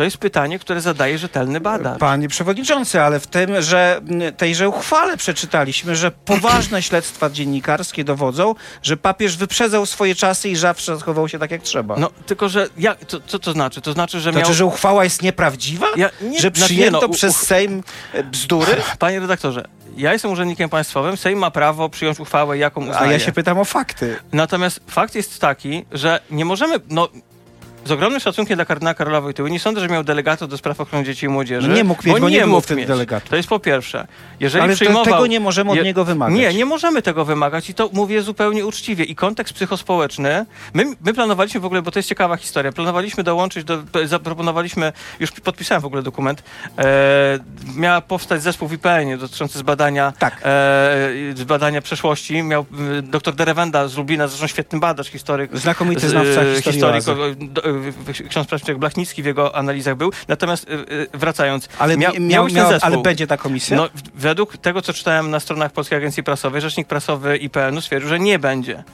To 0.00 0.04
jest 0.04 0.18
pytanie, 0.18 0.58
które 0.58 0.80
zadaje 0.80 1.18
rzetelny 1.18 1.60
badacz. 1.60 1.98
Panie 1.98 2.28
przewodniczący, 2.28 3.00
ale 3.02 3.20
w 3.20 3.26
tym, 3.26 3.62
że 3.62 4.00
tejże 4.36 4.68
uchwale 4.68 5.16
przeczytaliśmy, 5.16 5.96
że 5.96 6.10
poważne 6.10 6.82
śledztwa 6.88 7.30
dziennikarskie 7.30 8.04
dowodzą, 8.04 8.54
że 8.82 8.96
papież 8.96 9.36
wyprzedzał 9.36 9.86
swoje 9.86 10.14
czasy 10.14 10.48
i 10.48 10.56
zawsze 10.56 10.96
zachował 10.96 11.28
się 11.28 11.38
tak 11.38 11.50
jak 11.50 11.62
trzeba. 11.62 11.96
No 11.96 12.10
tylko, 12.26 12.48
że 12.48 12.68
jak, 12.78 13.04
to, 13.04 13.20
co 13.26 13.38
to 13.38 13.52
znaczy? 13.52 13.80
To 13.80 13.92
znaczy, 13.92 14.20
że 14.20 14.30
to 14.30 14.36
miał... 14.38 14.44
znaczy, 14.44 14.58
że 14.58 14.64
uchwała 14.66 15.04
jest 15.04 15.22
nieprawdziwa? 15.22 15.86
Ja- 15.96 16.10
nie- 16.22 16.40
że 16.40 16.48
znaczy, 16.48 16.64
przyjęto 16.64 17.00
nie, 17.00 17.06
no, 17.06 17.12
przez 17.14 17.36
Sejm 17.36 17.82
e, 18.12 18.24
bzdury? 18.24 18.76
Panie 18.98 19.20
redaktorze, 19.20 19.64
ja 19.96 20.12
jestem 20.12 20.30
urzędnikiem 20.32 20.68
państwowym, 20.68 21.16
Sejm 21.16 21.38
ma 21.38 21.50
prawo 21.50 21.88
przyjąć 21.88 22.20
uchwałę, 22.20 22.58
jaką 22.58 22.82
A 22.82 22.90
uznaje. 22.90 23.12
ja 23.12 23.18
się 23.18 23.32
pytam 23.32 23.58
o 23.58 23.64
fakty. 23.64 24.16
Natomiast 24.32 24.80
fakt 24.88 25.14
jest 25.14 25.40
taki, 25.40 25.84
że 25.92 26.20
nie 26.30 26.44
możemy, 26.44 26.74
no 26.88 27.08
z 27.84 27.90
ogromnym 27.90 28.20
szacunkiem 28.20 28.56
dla 28.56 28.64
kardynała 28.64 28.94
Karola 28.94 29.20
Wojtyły, 29.20 29.50
nie 29.50 29.60
sądzę, 29.60 29.80
że 29.80 29.88
miał 29.88 30.04
delegatów 30.04 30.48
do 30.48 30.58
spraw 30.58 30.80
ochrony 30.80 31.04
dzieci 31.04 31.26
i 31.26 31.28
młodzieży. 31.28 31.68
No 31.68 31.74
nie 31.74 31.84
mógł 31.84 32.08
mieć, 32.08 32.20
bo 32.20 32.28
nie 32.28 32.38
było 32.40 32.50
mógł 32.50 32.60
wtedy 32.60 32.78
mieć. 32.80 32.88
delegatów. 32.88 33.28
To 33.30 33.36
jest 33.36 33.48
po 33.48 33.58
pierwsze. 33.58 34.06
Jeżeli 34.40 34.64
Ale 34.64 34.74
przyjmował... 34.74 35.04
tego 35.04 35.26
nie 35.26 35.40
możemy 35.40 35.70
od 35.70 35.76
Je- 35.76 35.82
niego 35.82 36.04
wymagać. 36.04 36.38
Nie, 36.38 36.54
nie 36.54 36.64
możemy 36.64 37.02
tego 37.02 37.24
wymagać 37.24 37.70
i 37.70 37.74
to 37.74 37.90
mówię 37.92 38.22
zupełnie 38.22 38.66
uczciwie. 38.66 39.04
I 39.04 39.14
kontekst 39.14 39.54
psychospołeczny, 39.54 40.46
my, 40.74 40.84
my 41.04 41.14
planowaliśmy 41.14 41.60
w 41.60 41.64
ogóle, 41.64 41.82
bo 41.82 41.90
to 41.90 41.98
jest 41.98 42.08
ciekawa 42.08 42.36
historia, 42.36 42.72
planowaliśmy 42.72 43.24
dołączyć, 43.24 43.64
do, 43.64 43.78
zaproponowaliśmy, 44.04 44.92
już 45.20 45.30
podpisałem 45.30 45.82
w 45.82 45.84
ogóle 45.84 46.02
dokument, 46.02 46.42
e, 46.78 47.38
miała 47.76 48.00
powstać 48.00 48.42
zespół 48.42 48.68
w 48.68 48.72
IPN-ie 48.72 49.16
dotyczący 49.16 49.58
zbadania, 49.58 50.12
Tak. 50.18 50.40
e, 50.44 51.00
zbadania 51.34 51.82
przeszłości. 51.82 52.42
Miał 52.42 52.66
e, 52.98 53.02
dr 53.02 53.34
Derewenda 53.34 53.88
z 53.88 53.96
Lublina, 53.96 54.28
zresztą 54.28 54.46
świetny 54.46 54.78
badacz 54.80 55.06
historyk, 55.08 55.58
Znakomity 55.58 56.08
znawca 56.08 56.42
e, 56.42 56.62
historii 56.62 57.00
historyk, 57.00 57.38
ksiądz 58.28 58.48
Prawczyk 58.48 58.78
Blachnicki 58.78 59.22
w 59.22 59.26
jego 59.26 59.56
analizach 59.56 59.96
był. 59.96 60.10
Natomiast 60.28 60.66
e, 60.68 60.72
e, 60.72 60.78
wracając, 61.14 61.68
Ale, 61.78 61.96
mia, 61.96 62.10
miał, 62.20 62.48
miał 62.48 62.70
ale 62.80 63.02
będzie 63.02 63.26
ta 63.26 63.36
komisja? 63.36 63.76
No, 63.76 63.88
według 64.14 64.56
tego, 64.56 64.82
co 64.82 64.92
czytałem 64.92 65.30
na 65.30 65.40
stronach 65.40 65.72
Polskiej 65.72 65.98
Agencji 65.98 66.22
Prasowej, 66.22 66.60
rzecznik 66.60 66.88
prasowy 66.88 67.36
IPN-u 67.36 67.80
stwierdził, 67.80 68.08
że 68.08 68.18
nie 68.20 68.38
będzie. 68.38 68.84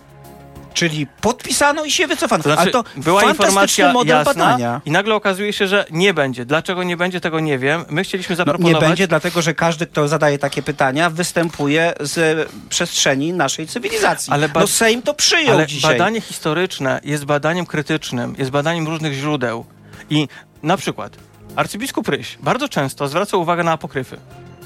Czyli 0.77 1.07
podpisano 1.21 1.85
i 1.85 1.91
się 1.91 2.07
wycofano. 2.07 2.43
To 2.43 2.49
znaczy, 2.49 2.63
ale 2.63 2.71
to 2.71 2.85
była 2.97 3.23
informacja 3.25 3.93
model 3.93 4.17
jasna 4.17 4.35
badania. 4.35 4.81
i 4.85 4.91
nagle 4.91 5.15
okazuje 5.15 5.53
się, 5.53 5.69
że 5.69 5.85
nie 5.91 6.15
będzie. 6.15 6.45
Dlaczego 6.45 6.83
nie 6.83 6.97
będzie, 6.97 7.21
tego 7.21 7.41
nie 7.41 7.59
wiem. 7.59 7.85
My 7.91 8.05
chcieliśmy 8.05 8.33
No, 8.33 8.37
zaproponować... 8.37 8.83
nie 8.83 8.89
będzie, 8.89 9.09
dlatego 9.09 9.43
że 9.43 9.55
każdy, 9.55 9.87
kto 9.87 10.09
zadaje 10.09 10.39
takie 10.39 10.63
pytania, 10.63 11.11
występuje 11.11 11.93
z 12.01 12.49
przestrzeni 12.69 13.33
naszej 13.33 13.67
cywilizacji. 13.67 14.33
Ale 14.33 14.49
ba- 14.49 14.61
no 14.61 14.67
Sejm 14.67 15.03
to 15.03 15.15
przyjął 15.15 15.55
Ale 15.57 15.67
dzisiaj. 15.67 15.93
badanie 15.93 16.21
historyczne 16.21 17.01
jest 17.05 17.25
badaniem 17.25 17.67
krytycznym, 17.67 18.35
jest 18.39 18.51
badaniem 18.51 18.87
różnych 18.87 19.13
źródeł. 19.13 19.65
I 20.11 20.29
na 20.63 20.77
przykład 20.77 21.17
arcybiskup 21.57 22.09
Ryś 22.09 22.39
bardzo 22.43 22.69
często 22.69 23.09
zwraca 23.09 23.37
uwagę 23.37 23.65
na 23.65 23.73
apokryfy. 23.73 24.17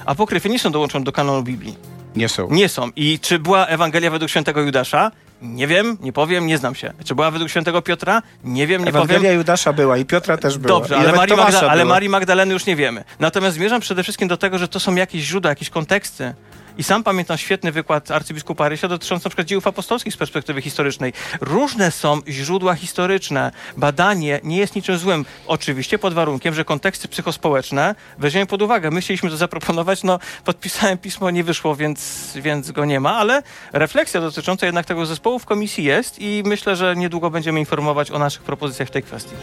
Apokryfy 0.07 0.49
nie 0.49 0.59
są 0.59 0.73
dołączone 0.73 1.05
do 1.05 1.13
kanonu 1.13 1.43
Biblii. 1.43 1.77
Nie 2.17 2.29
są. 2.29 2.49
Nie 2.51 2.69
są. 2.69 2.91
I 2.97 3.19
czy 3.19 3.39
była 3.39 3.67
Ewangelia 3.67 4.11
według 4.11 4.31
świętego 4.31 4.61
Judasza? 4.61 5.11
Nie 5.43 5.67
wiem, 5.67 5.97
nie 6.01 6.13
powiem, 6.13 6.47
nie 6.47 6.59
znam 6.59 6.75
się. 6.75 6.93
Czy 7.05 7.15
była 7.15 7.31
według 7.31 7.51
świętego 7.51 7.83
Piotra? 7.83 8.23
Nie 8.45 8.67
wiem, 8.67 8.85
nie 8.85 8.93
powiem. 8.93 9.05
Ewangelia 9.05 9.33
Judasza 9.33 9.73
była 9.73 9.97
i 9.99 10.05
Piotra 10.05 10.37
też 10.37 10.59
była. 10.59 10.81
Dobrze, 10.81 10.97
ale 10.97 11.13
Marii, 11.13 11.37
Magda- 11.37 11.67
ale. 11.69 11.85
Marii 11.85 12.09
Magdaleny 12.09 12.53
już 12.53 12.67
nie 12.67 12.77
wiemy. 12.77 13.05
Natomiast 13.21 13.57
zmierzam 13.57 13.81
przede 13.81 14.03
wszystkim 14.03 14.29
do 14.29 14.37
tego, 14.37 14.59
że 14.59 14.69
to 14.69 14.81
są 14.81 14.95
jakieś 14.95 15.23
źródła, 15.23 15.49
jakieś 15.49 15.71
konteksty. 15.71 16.35
I 16.81 16.83
sam 16.83 17.05
pamiętam 17.05 17.39
świetny 17.39 17.73
wykład 17.73 18.11
arcybiskupa 18.11 18.69
Rysia 18.69 18.89
dotyczący 18.89 19.27
na 19.27 19.31
przykład 19.31 19.47
dziejów 19.47 19.67
apostolskich 19.67 20.15
z 20.15 20.17
perspektywy 20.17 20.63
historycznej. 20.63 21.13
Różne 21.41 21.91
są 21.91 22.21
źródła 22.29 22.75
historyczne. 22.75 23.53
Badanie 23.77 24.41
nie 24.45 24.57
jest 24.57 24.77
niczym 24.77 24.99
złym. 24.99 25.25
Oczywiście 25.47 25.99
pod 25.99 26.15
warunkiem, 26.15 26.55
że 26.55 26.65
konteksty 26.65 27.09
psychospołeczne 27.09 27.95
weźmiemy 28.19 28.47
pod 28.47 28.63
uwagę. 28.63 28.91
My 28.91 29.01
chcieliśmy 29.01 29.31
to 29.31 29.37
zaproponować, 29.37 30.03
no 30.03 30.19
podpisałem 30.45 30.99
pismo, 30.99 31.31
nie 31.31 31.45
wyszło, 31.45 31.77
więc, 31.77 32.31
więc 32.37 32.71
go 32.71 32.85
nie 32.85 33.01
ma, 33.01 33.17
ale 33.17 33.43
refleksja 33.73 34.21
dotycząca 34.21 34.67
jednak 34.67 34.87
tego 34.87 35.07
zespołu 35.07 35.39
w 35.39 35.47
komisji 35.47 35.85
jest 35.85 36.19
i 36.19 36.43
myślę, 36.47 36.77
że 36.77 36.97
niedługo 36.97 37.31
będziemy 37.31 37.61
informować 37.61 38.11
o 38.11 38.19
naszych 38.19 38.43
propozycjach 38.43 38.89
w 38.89 38.91
tej 38.91 39.03
kwestii. 39.03 39.35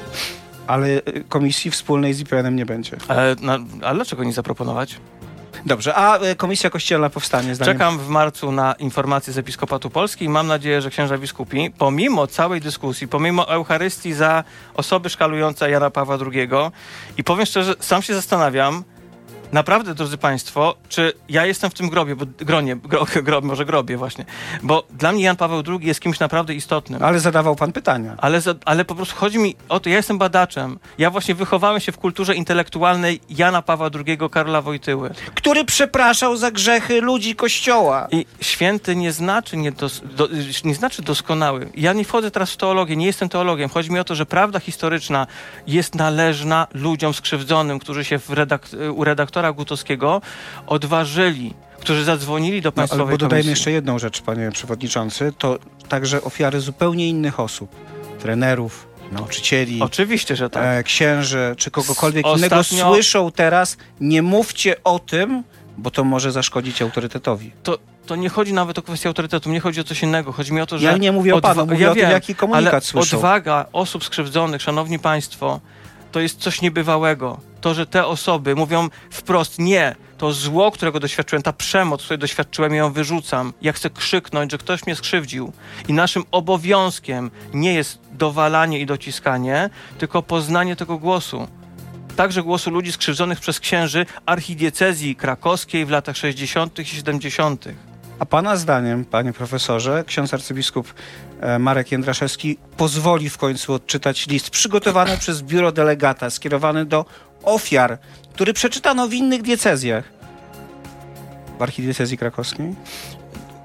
Ale 0.68 0.88
y, 0.88 1.02
komisji 1.30 1.72
wspólnej 1.72 2.14
z 2.14 2.20
IPN-em 2.20 2.56
nie 2.56 2.66
będzie. 2.66 2.98
Ale, 3.08 3.36
na, 3.42 3.60
ale 3.82 3.96
dlaczego 3.96 4.24
nie 4.24 4.34
zaproponować? 4.34 4.98
Dobrze, 5.66 5.96
a 5.96 6.24
y, 6.24 6.36
Komisja 6.36 6.70
Kościelna 6.70 7.10
powstanie 7.10 7.56
zdaniem... 7.56 7.74
Czekam 7.74 8.00
w 8.00 8.08
marcu 8.08 8.52
na 8.52 8.74
informacje 8.74 9.34
z 9.34 9.38
Episkopatu 9.38 9.90
Polski 9.90 10.26
i 10.26 10.30
mam 10.30 10.48
nadzieję, 10.48 10.82
że 10.82 10.90
księża 10.90 11.18
biskupi, 11.18 11.72
pomimo 11.78 12.28
całej 12.28 12.62
dyskusji, 12.62 13.08
pomimo 13.08 13.50
Eucharystii 13.50 14.14
za 14.14 14.44
osoby 14.74 15.10
szkalujące 15.10 15.70
Jana 15.70 15.90
Pawła 15.90 16.18
II 16.34 16.50
i 17.18 17.24
powiem 17.24 17.46
szczerze, 17.46 17.76
sam 17.80 18.02
się 18.02 18.14
zastanawiam, 18.14 18.84
naprawdę, 19.52 19.96
drodzy 19.96 20.18
Państwo, 20.18 20.76
czy 20.90 21.14
ja 21.30 21.46
jestem 21.46 21.70
w 21.70 21.74
tym 21.74 21.90
grobie, 21.90 22.16
bo, 22.16 22.26
gronie, 22.38 22.76
gro, 22.76 23.06
gro, 23.28 23.42
może 23.42 23.66
grobie 23.66 23.98
właśnie, 23.98 24.26
bo 24.64 24.84
dla 24.92 25.12
mnie 25.12 25.24
Jan 25.24 25.36
Paweł 25.36 25.64
II 25.68 25.88
jest 25.88 26.00
kimś 26.00 26.20
naprawdę 26.20 26.54
istotnym. 26.54 27.04
Ale 27.04 27.20
zadawał 27.20 27.56
pan 27.56 27.72
pytania. 27.72 28.16
Ale, 28.18 28.42
za, 28.42 28.56
ale 28.66 28.86
po 28.86 28.96
prostu 28.96 29.16
chodzi 29.16 29.40
mi 29.40 29.56
o 29.70 29.80
to, 29.80 29.90
ja 29.90 29.96
jestem 29.96 30.18
badaczem. 30.18 30.80
Ja 30.98 31.12
właśnie 31.12 31.36
wychowałem 31.36 31.80
się 31.80 31.92
w 31.92 31.98
kulturze 31.98 32.36
intelektualnej 32.36 33.22
Jana 33.30 33.62
Pawła 33.62 33.90
II, 34.06 34.18
Karola 34.32 34.62
Wojtyły. 34.62 35.10
Który 35.36 35.66
przepraszał 35.66 36.38
za 36.38 36.52
grzechy 36.52 37.02
ludzi 37.02 37.36
Kościoła. 37.36 38.08
I 38.12 38.26
święty 38.42 38.96
nie 38.96 39.12
znaczy, 39.12 39.58
niedos, 39.58 40.02
do, 40.16 40.30
nie 40.64 40.76
znaczy 40.76 41.02
doskonały. 41.02 41.70
Ja 41.76 41.94
nie 41.94 42.06
wchodzę 42.06 42.32
teraz 42.32 42.52
w 42.52 42.58
teologię, 42.58 42.96
nie 42.96 43.06
jestem 43.06 43.30
teologiem. 43.30 43.70
Chodzi 43.70 43.92
mi 43.92 44.00
o 44.00 44.04
to, 44.04 44.16
że 44.16 44.26
prawda 44.26 44.60
historyczna 44.60 45.28
jest 45.68 45.96
należna 45.96 46.68
ludziom 46.74 47.14
skrzywdzonym, 47.14 47.80
którzy 47.80 48.06
się 48.06 48.20
w 48.20 48.30
redak, 48.30 48.68
u 48.94 49.04
redaktora 49.42 49.54
Gutowskiego 49.54 50.22
odważyli, 50.68 51.54
którzy 51.80 52.04
zadzwonili 52.04 52.62
do 52.62 52.68
No, 52.70 52.72
ale 52.72 52.76
Państwowej 52.88 53.14
bo 53.14 53.18
dodajmy 53.18 53.30
Komisji. 53.44 53.50
jeszcze 53.50 53.72
jedną 53.72 54.00
rzecz, 54.00 54.22
panie 54.22 54.52
przewodniczący. 54.52 55.34
To 55.38 55.60
także 55.90 56.22
ofiary 56.22 56.60
zupełnie 56.60 57.08
innych 57.08 57.40
osób. 57.40 57.70
Trenerów, 58.20 58.88
nauczycieli, 59.12 59.82
Oczywiście, 59.82 60.36
że 60.36 60.50
tak. 60.50 60.64
e, 60.66 60.84
księży, 60.84 61.56
czy 61.58 61.72
kogokolwiek 61.72 62.26
S- 62.28 62.38
innego 62.38 62.56
ostatnio- 62.56 62.94
słyszą 62.94 63.32
teraz, 63.32 63.78
nie 64.00 64.22
mówcie 64.22 64.84
o 64.84 65.00
tym, 65.00 65.44
bo 65.78 65.92
to 65.92 66.04
może 66.04 66.32
zaszkodzić 66.32 66.82
autorytetowi. 66.82 67.52
To, 67.64 67.78
to 68.06 68.16
nie 68.16 68.30
chodzi 68.30 68.54
nawet 68.54 68.78
o 68.80 68.82
kwestię 68.82 69.08
autorytetu, 69.10 69.50
mnie 69.50 69.60
chodzi 69.60 69.82
o 69.82 69.84
coś 69.84 70.04
innego. 70.04 70.32
Chodzi 70.32 70.54
mi 70.54 70.62
o 70.62 70.66
to, 70.66 70.78
że... 70.78 70.86
Ja 70.86 70.98
nie 70.98 71.12
mówię 71.12 71.36
o 71.36 71.42
panu, 71.42 71.66
mówię 71.66 71.84
ja 71.84 71.92
o 71.92 71.94
tym, 71.94 72.02
wiem, 72.02 72.12
jaki 72.12 72.36
komunikat 72.36 72.74
ale 72.74 72.82
słyszą. 72.82 73.18
odwaga 73.18 73.66
osób 73.74 74.04
skrzywdzonych, 74.06 74.62
szanowni 74.62 75.00
państwo, 75.00 75.60
to 76.12 76.20
jest 76.20 76.40
coś 76.40 76.62
niebywałego. 76.62 77.40
To, 77.62 77.74
że 77.74 77.86
te 77.86 78.06
osoby 78.06 78.56
mówią 78.56 78.90
wprost 79.10 79.60
nie, 79.60 79.96
to 80.18 80.34
zło, 80.34 80.72
którego 80.72 81.00
doświadczyłem, 81.00 81.44
ta 81.44 81.54
przemoc, 81.54 82.04
której 82.04 82.20
doświadczyłem, 82.20 82.74
ją 82.74 82.92
wyrzucam. 82.92 83.54
Ja 83.62 83.74
chcę 83.74 83.90
krzyknąć, 83.90 84.52
że 84.52 84.58
ktoś 84.58 84.86
mnie 84.86 84.96
skrzywdził. 84.96 85.52
I 85.88 85.94
naszym 85.94 86.24
obowiązkiem 86.32 87.32
nie 87.54 87.74
jest 87.74 88.00
dowalanie 88.12 88.80
i 88.80 88.86
dociskanie, 88.86 89.70
tylko 89.98 90.24
poznanie 90.24 90.76
tego 90.76 90.98
głosu. 90.98 91.48
Także 92.16 92.44
głosu 92.44 92.72
ludzi 92.72 92.92
skrzywdzonych 92.92 93.40
przez 93.40 93.60
księży 93.60 94.06
archidiecezji 94.26 95.16
krakowskiej 95.16 95.86
w 95.86 95.90
latach 95.90 96.18
60. 96.18 96.80
i 96.80 96.86
70. 96.86 97.66
A 98.20 98.26
pana 98.26 98.56
zdaniem, 98.56 99.06
panie 99.06 99.34
profesorze, 99.34 100.04
ksiądz 100.08 100.34
arcybiskup 100.34 100.94
e, 101.42 101.60
Marek 101.60 101.92
Jędraszewski 101.92 102.58
pozwoli 102.78 103.30
w 103.30 103.38
końcu 103.38 103.74
odczytać 103.74 104.28
list 104.28 104.50
przygotowany 104.50 105.18
przez 105.18 105.42
biuro 105.42 105.72
delegata, 105.72 106.30
skierowany 106.30 106.86
do 106.86 107.06
ofiar, 107.48 107.98
który 108.34 108.54
przeczytano 108.54 109.08
w 109.08 109.14
innych 109.14 109.42
diecezjach. 109.42 110.04
W 111.60 111.62
archidiecezji 111.62 112.18
krakowskiej? 112.18 112.76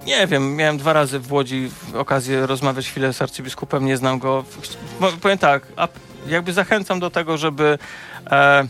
Nie 0.07 0.27
wiem, 0.27 0.57
miałem 0.57 0.79
dwa 0.79 0.93
razy 0.93 1.19
w 1.19 1.33
Łodzi 1.33 1.71
okazję 1.95 2.47
rozmawiać 2.47 2.89
chwilę 2.89 3.13
z 3.13 3.23
arcybiskupem, 3.23 3.87
nie 3.87 3.97
znam 3.97 4.19
go. 4.19 4.45
Powiem 5.21 5.39
tak, 5.39 5.67
jakby 6.27 6.53
zachęcam 6.53 7.01
do 7.01 7.11
tego, 7.11 7.39
żeby, 7.39 7.79
e, 8.31 8.67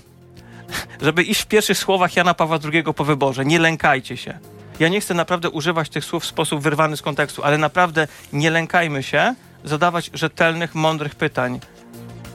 żeby 1.00 1.22
iść 1.22 1.42
w 1.42 1.46
pierwszych 1.46 1.78
słowach 1.78 2.16
Jana 2.16 2.34
Pawła 2.34 2.58
II 2.72 2.84
po 2.96 3.04
wyborze. 3.04 3.44
Nie 3.44 3.58
lękajcie 3.58 4.16
się. 4.16 4.38
Ja 4.80 4.88
nie 4.88 5.00
chcę 5.00 5.14
naprawdę 5.14 5.50
używać 5.50 5.88
tych 5.88 6.04
słów 6.04 6.22
w 6.22 6.26
sposób 6.26 6.62
wyrwany 6.62 6.96
z 6.96 7.02
kontekstu, 7.02 7.42
ale 7.44 7.58
naprawdę 7.58 8.08
nie 8.32 8.50
lękajmy 8.50 9.02
się 9.02 9.34
zadawać 9.64 10.10
rzetelnych, 10.14 10.74
mądrych 10.74 11.14
pytań. 11.14 11.60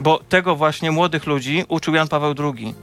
Bo 0.01 0.19
tego 0.29 0.55
właśnie 0.55 0.91
młodych 0.91 1.25
ludzi 1.25 1.65
uczył 1.67 1.95
Jan 1.95 2.07
Paweł 2.07 2.35
II. 2.39 2.75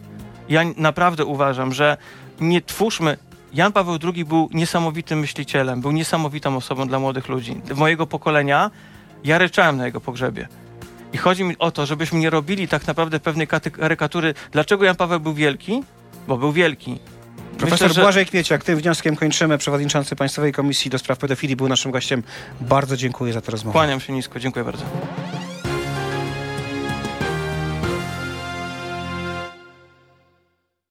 Ja 0.48 0.62
naprawdę 0.76 1.24
uważam, 1.24 1.72
że 1.74 1.96
nie 2.40 2.62
twórzmy. 2.62 3.16
Jan 3.54 3.72
Paweł 3.72 3.98
II 4.14 4.24
był 4.24 4.48
niesamowitym 4.52 5.18
myślicielem, 5.18 5.80
był 5.80 5.90
niesamowitą 5.92 6.56
osobą 6.56 6.88
dla 6.88 6.98
młodych 6.98 7.28
ludzi. 7.28 7.60
Mojego 7.74 8.06
pokolenia, 8.06 8.70
ja 9.24 9.38
ryczałem 9.38 9.76
na 9.76 9.86
jego 9.86 10.00
pogrzebie. 10.00 10.48
I 11.12 11.16
chodzi 11.18 11.44
mi 11.44 11.58
o 11.58 11.70
to, 11.70 11.86
żebyśmy 11.86 12.18
nie 12.18 12.30
robili 12.30 12.68
tak 12.68 12.86
naprawdę 12.86 13.20
pewnej 13.20 13.46
karykatury, 13.46 14.34
dlaczego 14.52 14.84
Jan 14.84 14.96
Paweł 14.96 15.20
był 15.20 15.34
wielki, 15.34 15.82
bo 16.28 16.36
był 16.36 16.52
wielki. 16.52 16.98
Profesor 17.58 17.88
Myślę, 17.88 17.94
że- 17.94 18.00
Błażej 18.02 18.26
Kwieciak, 18.26 18.64
tym 18.64 18.78
wnioskiem 18.78 19.16
kończymy. 19.16 19.58
Przewodniczący 19.58 20.16
Państwowej 20.16 20.52
Komisji 20.52 20.90
do 20.90 20.98
Spraw 20.98 21.18
Pedofilii 21.18 21.56
był 21.56 21.68
naszym 21.68 21.92
gościem. 21.92 22.22
Bardzo 22.60 22.96
dziękuję 22.96 23.32
za 23.32 23.40
tę 23.40 23.52
rozmowę. 23.52 23.72
Kłaniam 23.72 24.00
się 24.00 24.12
nisko, 24.12 24.40
dziękuję 24.40 24.64
bardzo. 24.64 24.84